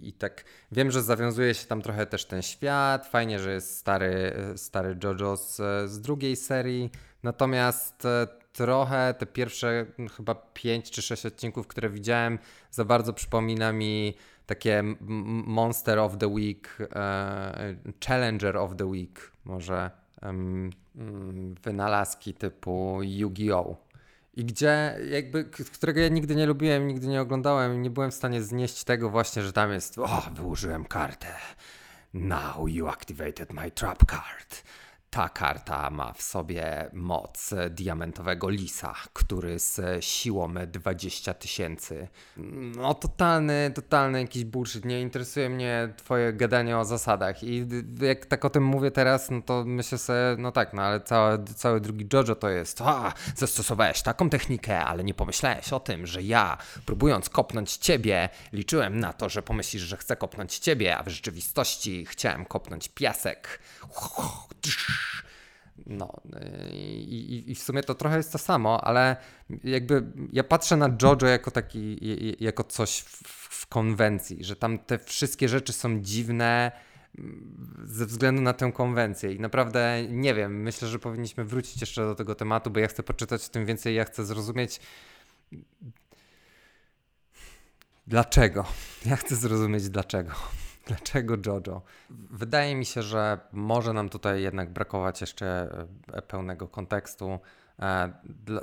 i, 0.00 0.12
tak 0.12 0.44
wiem, 0.72 0.90
że 0.90 1.02
zawiązuje 1.02 1.54
się 1.54 1.66
tam 1.66 1.82
trochę 1.82 2.06
też 2.06 2.24
ten 2.24 2.42
świat. 2.42 3.06
Fajnie, 3.06 3.38
że 3.38 3.52
jest 3.52 3.78
stary, 3.78 4.32
stary 4.56 4.96
JoJo 5.04 5.36
z, 5.36 5.56
z 5.90 6.00
drugiej 6.00 6.36
serii. 6.36 6.90
Natomiast 7.22 8.04
e, 8.04 8.26
trochę 8.52 9.14
te 9.18 9.26
pierwsze 9.26 9.86
chyba 10.16 10.34
5 10.34 10.90
czy 10.90 11.02
6 11.02 11.26
odcinków, 11.26 11.66
które 11.66 11.90
widziałem, 11.90 12.38
za 12.70 12.84
bardzo 12.84 13.12
przypomina 13.12 13.72
mi 13.72 14.14
takie 14.46 14.82
Monster 15.00 15.98
of 15.98 16.18
the 16.18 16.28
Week, 16.28 16.78
e, 16.80 17.76
Challenger 18.06 18.56
of 18.56 18.76
the 18.76 18.86
Week 18.86 19.32
może 19.44 20.01
wynalazki 21.64 22.34
typu 22.34 23.00
Yu-Gi-Oh! 23.02 23.76
I 24.34 24.44
gdzie 24.44 24.98
jakby, 25.10 25.44
którego 25.44 26.00
ja 26.00 26.08
nigdy 26.08 26.36
nie 26.36 26.46
lubiłem, 26.46 26.88
nigdy 26.88 27.06
nie 27.06 27.20
oglądałem, 27.20 27.82
nie 27.82 27.90
byłem 27.90 28.10
w 28.10 28.14
stanie 28.14 28.42
znieść 28.42 28.84
tego 28.84 29.10
właśnie, 29.10 29.42
że 29.42 29.52
tam 29.52 29.72
jest, 29.72 29.98
o, 29.98 30.22
wyłożyłem 30.34 30.84
kartę. 30.84 31.34
Now 32.14 32.68
you 32.68 32.88
activated 32.88 33.52
my 33.52 33.70
trap 33.70 34.06
card. 34.06 34.62
Ta 35.14 35.28
karta 35.28 35.90
ma 35.90 36.12
w 36.12 36.22
sobie 36.22 36.90
moc 36.92 37.54
diamentowego 37.70 38.48
lisa, 38.48 38.94
który 39.12 39.58
z 39.58 40.04
siłą 40.04 40.54
20 40.66 41.34
tysięcy. 41.34 42.08
No 42.76 42.94
totalny, 42.94 43.72
totalny 43.74 44.20
jakiś 44.20 44.44
bullshit. 44.44 44.84
Nie 44.84 45.00
interesuje 45.00 45.48
mnie 45.48 45.94
twoje 45.96 46.32
gadanie 46.32 46.78
o 46.78 46.84
zasadach. 46.84 47.42
I 47.42 47.66
jak 48.00 48.26
tak 48.26 48.44
o 48.44 48.50
tym 48.50 48.64
mówię 48.64 48.90
teraz, 48.90 49.30
no 49.30 49.42
to 49.42 49.64
myślę 49.66 49.98
sobie, 49.98 50.36
no 50.38 50.52
tak, 50.52 50.72
no 50.72 50.82
ale 50.82 51.00
cały, 51.00 51.44
cały 51.44 51.80
drugi 51.80 52.08
JoJo 52.12 52.34
to 52.34 52.48
jest, 52.48 52.80
a, 52.80 53.12
zastosowałeś 53.36 54.02
taką 54.02 54.30
technikę, 54.30 54.84
ale 54.84 55.04
nie 55.04 55.14
pomyślałeś 55.14 55.72
o 55.72 55.80
tym, 55.80 56.06
że 56.06 56.22
ja, 56.22 56.58
próbując 56.86 57.28
kopnąć 57.28 57.76
ciebie, 57.76 58.28
liczyłem 58.52 59.00
na 59.00 59.12
to, 59.12 59.28
że 59.28 59.42
pomyślisz, 59.42 59.82
że 59.82 59.96
chcę 59.96 60.16
kopnąć 60.16 60.58
ciebie, 60.58 60.98
a 60.98 61.02
w 61.02 61.08
rzeczywistości 61.08 62.06
chciałem 62.06 62.44
kopnąć 62.44 62.88
piasek. 62.88 63.60
No 65.86 66.20
i, 66.72 67.44
i, 67.46 67.54
w 67.54 67.62
sumie 67.62 67.82
to 67.82 67.94
trochę 67.94 68.16
jest 68.16 68.32
to 68.32 68.38
samo, 68.38 68.84
ale 68.84 69.16
jakby 69.64 70.12
ja 70.32 70.44
patrzę 70.44 70.76
na 70.76 70.96
JoJo 71.02 71.26
jako 71.26 71.50
taki, 71.50 71.98
jako 72.40 72.64
coś 72.64 73.00
w, 73.00 73.22
w 73.62 73.66
konwencji, 73.66 74.44
że 74.44 74.56
tam 74.56 74.78
te 74.78 74.98
wszystkie 74.98 75.48
rzeczy 75.48 75.72
są 75.72 76.00
dziwne 76.00 76.72
mm, 77.18 77.84
ze 77.84 78.06
względu 78.06 78.42
na 78.42 78.52
tę 78.52 78.72
konwencję 78.72 79.32
i 79.32 79.40
naprawdę 79.40 80.02
nie 80.08 80.34
wiem, 80.34 80.62
myślę, 80.62 80.88
że 80.88 80.98
powinniśmy 80.98 81.44
wrócić 81.44 81.80
jeszcze 81.80 82.02
do 82.02 82.14
tego 82.14 82.34
tematu, 82.34 82.70
bo 82.70 82.80
ja 82.80 82.88
chcę 82.88 83.02
poczytać 83.02 83.46
o 83.46 83.48
tym 83.48 83.66
więcej, 83.66 83.94
ja 83.94 84.04
chcę 84.04 84.24
zrozumieć 84.24 84.80
dlaczego. 88.06 88.64
Ja 89.06 89.16
chcę 89.16 89.36
zrozumieć 89.36 89.88
dlaczego. 89.88 90.32
Dlaczego 90.86 91.34
JoJo? 91.46 91.82
Wydaje 92.10 92.74
mi 92.74 92.84
się, 92.84 93.02
że 93.02 93.38
może 93.52 93.92
nam 93.92 94.08
tutaj 94.08 94.42
jednak 94.42 94.72
brakować 94.72 95.20
jeszcze 95.20 95.46
e, 96.12 96.22
pełnego 96.22 96.68
kontekstu. 96.68 97.38
E, 97.78 98.12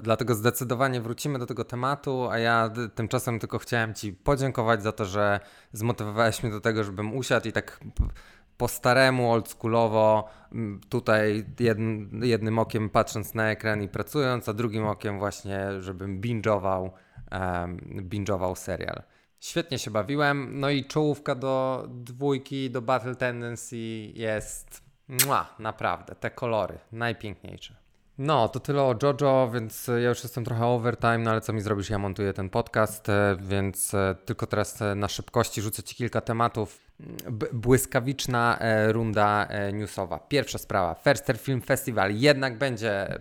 dlatego 0.02 0.36
zdecydowanie 0.36 1.02
wrócimy 1.02 1.40
do 1.40 1.46
tego 1.46 1.66
tematu, 1.66 2.28
a 2.30 2.40
ja 2.40 2.72
tymczasem 2.96 3.40
tylko 3.40 3.60
chciałem 3.60 3.94
Ci 3.94 4.14
podziękować 4.14 4.84
za 4.84 4.92
to, 4.92 5.06
że 5.06 5.40
zmotywowałeś 5.74 6.44
mnie 6.44 6.52
do 6.52 6.62
tego, 6.62 6.84
żebym 6.84 7.14
usiadł 7.16 7.48
i 7.48 7.52
tak 7.52 7.80
po 8.58 8.68
staremu, 8.68 9.32
oldschoolowo, 9.32 10.30
tutaj 10.90 11.46
jednym, 11.60 12.22
jednym 12.24 12.60
okiem 12.60 12.90
patrząc 12.90 13.34
na 13.34 13.50
ekran 13.52 13.82
i 13.82 13.88
pracując, 13.88 14.50
a 14.50 14.54
drugim 14.54 14.86
okiem 14.86 15.20
właśnie, 15.20 15.82
żebym 15.82 16.22
binge'ował, 16.22 16.90
um, 17.32 17.78
binge'ował 18.10 18.56
serial. 18.56 19.04
Świetnie 19.40 19.80
się 19.80 19.92
bawiłem, 19.92 20.60
no 20.60 20.70
i 20.70 20.86
czołówka 20.86 21.36
do 21.36 21.86
dwójki, 21.90 22.72
do 22.72 22.82
Battle 22.82 23.16
Tendency 23.16 23.78
jest 24.14 24.84
mua, 25.08 25.56
naprawdę, 25.60 26.16
te 26.16 26.32
kolory, 26.32 26.80
najpiękniejsze. 26.92 27.76
No, 28.20 28.50
to 28.50 28.60
tyle 28.60 28.82
o 28.84 28.96
JoJo, 29.04 29.50
więc 29.54 29.88
ja 29.88 30.10
już 30.10 30.24
jestem 30.24 30.46
trochę 30.46 30.66
overtime, 30.66 31.18
no 31.18 31.32
ale 31.32 31.42
co 31.42 31.54
mi 31.54 31.62
zrobisz? 31.62 31.90
Ja 31.90 32.00
montuję 32.00 32.34
ten 32.34 32.50
podcast, 32.50 33.10
e, 33.10 33.38
więc 33.42 33.94
e, 33.94 34.16
tylko 34.26 34.48
teraz 34.48 34.82
e, 34.82 34.96
na 34.96 35.08
szybkości 35.08 35.62
rzucę 35.62 35.84
Ci 35.84 35.96
kilka 35.96 36.22
tematów. 36.22 36.80
Błyskawiczna 37.54 38.60
runda 38.88 39.48
newsowa. 39.74 40.20
Pierwsza 40.20 40.58
sprawa, 40.58 40.94
Ferster 40.96 41.38
Film 41.38 41.62
Festival. 41.62 42.16
Jednak 42.16 42.58
będzie 42.58 43.20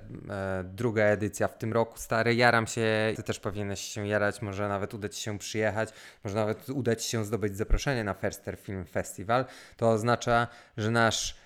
druga 0.64 1.02
edycja 1.02 1.48
w 1.48 1.58
tym 1.58 1.72
roku. 1.72 1.98
Stary, 1.98 2.34
jaram 2.34 2.66
się. 2.66 3.12
Ty 3.16 3.22
też 3.22 3.40
powinieneś 3.40 3.80
się 3.80 4.06
jarać. 4.08 4.42
Może 4.42 4.68
nawet 4.68 4.94
uda 4.94 5.08
Ci 5.08 5.22
się 5.22 5.38
przyjechać. 5.38 5.88
Może 6.24 6.36
nawet 6.36 6.68
uda 6.68 6.96
Ci 6.96 7.10
się 7.10 7.24
zdobyć 7.24 7.56
zaproszenie 7.56 8.04
na 8.04 8.14
Ferster 8.14 8.56
Film 8.56 8.84
Festival. 8.84 9.44
To 9.76 9.90
oznacza, 9.90 10.46
że 10.76 10.90
nasz 10.90 11.36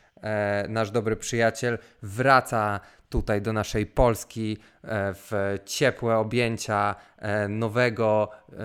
nasz 0.68 0.90
dobry 0.90 1.16
przyjaciel 1.16 1.78
wraca 2.02 2.80
tutaj 3.12 3.42
do 3.42 3.52
naszej 3.52 3.86
Polski 3.86 4.56
e, 4.82 5.14
w 5.14 5.58
ciepłe 5.64 6.16
objęcia 6.16 6.94
e, 7.18 7.48
nowego, 7.48 8.28
e, 8.52 8.56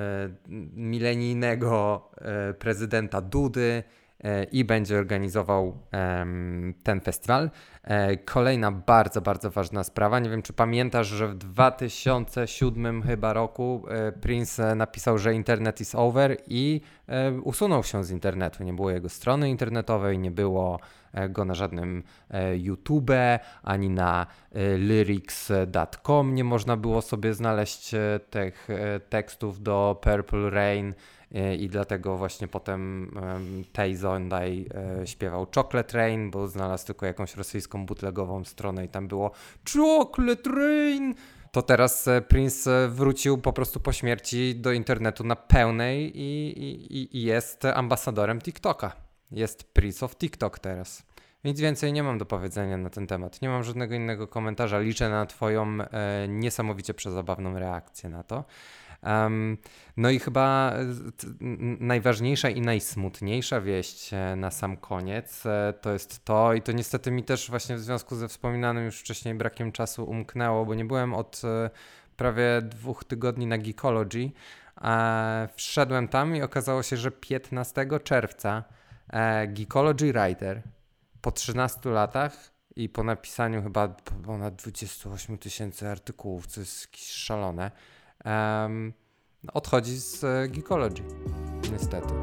milenijnego 0.75 2.09
prezydenta 2.59 3.21
Dudy 3.21 3.83
i 4.51 4.65
będzie 4.65 4.97
organizował 4.97 5.77
ten 6.83 7.01
festiwal. 7.01 7.49
Kolejna 8.25 8.71
bardzo, 8.71 9.21
bardzo 9.21 9.51
ważna 9.51 9.83
sprawa. 9.83 10.19
Nie 10.19 10.29
wiem, 10.29 10.41
czy 10.41 10.53
pamiętasz, 10.53 11.07
że 11.07 11.27
w 11.27 11.35
2007 11.35 13.03
chyba 13.03 13.33
roku 13.33 13.85
Prince 14.21 14.75
napisał, 14.75 15.17
że 15.17 15.33
internet 15.33 15.81
is 15.81 15.95
over 15.95 16.37
i 16.47 16.81
usunął 17.43 17.83
się 17.83 18.03
z 18.03 18.11
internetu. 18.11 18.63
Nie 18.63 18.73
było 18.73 18.91
jego 18.91 19.09
strony 19.09 19.49
internetowej, 19.49 20.19
nie 20.19 20.31
było 20.31 20.79
E, 21.17 21.29
go 21.29 21.45
na 21.45 21.55
żadnym 21.55 22.03
e, 22.29 22.57
YouTube, 22.57 23.11
ani 23.63 23.89
na 23.89 24.27
e, 24.51 24.77
lyrics.com 24.77 26.35
nie 26.35 26.43
można 26.43 26.77
było 26.77 27.01
sobie 27.01 27.33
znaleźć 27.33 27.91
tych 28.29 28.67
tekstów 29.09 29.63
do 29.63 29.99
Purple 30.01 30.49
Rain 30.49 30.93
i 31.59 31.69
dlatego 31.69 32.17
właśnie 32.17 32.47
potem 32.47 33.11
Tay 33.73 33.95
Zondai 33.95 34.69
śpiewał 35.05 35.47
Chocolate 35.55 35.97
Rain, 35.97 36.31
bo 36.31 36.47
znalazł 36.47 36.85
tylko 36.87 37.05
jakąś 37.05 37.35
rosyjską 37.35 37.85
bootlegową 37.85 38.43
stronę 38.43 38.85
i 38.85 38.89
tam 38.89 39.07
było 39.07 39.31
Chocolate 39.73 40.49
Rain! 40.49 41.13
To 41.51 41.61
teraz 41.61 42.09
Prince 42.27 42.69
wrócił 42.89 43.37
po 43.37 43.53
prostu 43.53 43.79
po 43.79 43.93
śmierci 43.93 44.55
do 44.55 44.71
internetu 44.71 45.23
na 45.23 45.35
pełnej 45.35 46.11
i, 46.21 46.47
i, 46.97 47.17
i 47.17 47.23
jest 47.23 47.65
ambasadorem 47.65 48.41
TikToka. 48.41 48.91
Jest 49.31 49.73
Prince 49.73 50.03
of 50.03 50.15
TikTok 50.15 50.59
teraz. 50.59 51.06
Nic 51.43 51.59
więcej 51.59 51.93
nie 51.93 52.03
mam 52.03 52.17
do 52.17 52.25
powiedzenia 52.25 52.77
na 52.77 52.89
ten 52.89 53.07
temat. 53.07 53.41
Nie 53.41 53.49
mam 53.49 53.63
żadnego 53.63 53.95
innego 53.95 54.27
komentarza. 54.27 54.79
Liczę 54.79 55.09
na 55.09 55.25
Twoją 55.25 55.77
e, 55.81 56.27
niesamowicie 56.27 56.93
przezabawną 56.93 57.59
reakcję 57.59 58.09
na 58.09 58.23
to. 58.23 58.43
Um, 59.03 59.57
no 59.97 60.09
i 60.09 60.19
chyba 60.19 60.73
najważniejsza 61.79 62.49
i 62.49 62.61
najsmutniejsza 62.61 63.61
wieść 63.61 64.13
e, 64.13 64.35
na 64.35 64.51
sam 64.51 64.77
koniec 64.77 65.45
e, 65.45 65.73
to 65.81 65.93
jest 65.93 66.25
to, 66.25 66.53
i 66.53 66.61
to 66.61 66.71
niestety 66.71 67.11
mi 67.11 67.23
też 67.23 67.49
właśnie 67.49 67.75
w 67.75 67.79
związku 67.79 68.15
ze 68.15 68.27
wspominanym 68.27 68.85
już 68.85 68.99
wcześniej 68.99 69.35
brakiem 69.35 69.71
czasu 69.71 70.05
umknęło, 70.05 70.65
bo 70.65 70.75
nie 70.75 70.85
byłem 70.85 71.13
od 71.13 71.41
e, 71.43 71.69
prawie 72.17 72.61
dwóch 72.61 73.03
tygodni 73.03 73.47
na 73.47 73.57
Geekology. 73.57 74.31
Wszedłem 75.55 76.07
tam 76.07 76.35
i 76.35 76.41
okazało 76.41 76.83
się, 76.83 76.97
że 76.97 77.11
15 77.11 77.87
czerwca 78.03 78.63
Geekology 79.47 80.13
Writer 80.13 80.61
po 81.27 81.31
13 81.31 81.89
latach 81.89 82.51
i 82.75 82.89
po 82.89 83.03
napisaniu 83.03 83.63
chyba 83.63 83.87
ponad 84.25 84.55
28 84.55 85.37
tysięcy 85.37 85.89
artykułów, 85.89 86.47
co 86.47 86.59
jest 86.59 86.87
szalone, 86.95 87.71
um, 88.25 88.93
odchodzi 89.53 89.97
z 89.97 90.21
Geekology. 90.51 91.03
Niestety. 91.71 92.13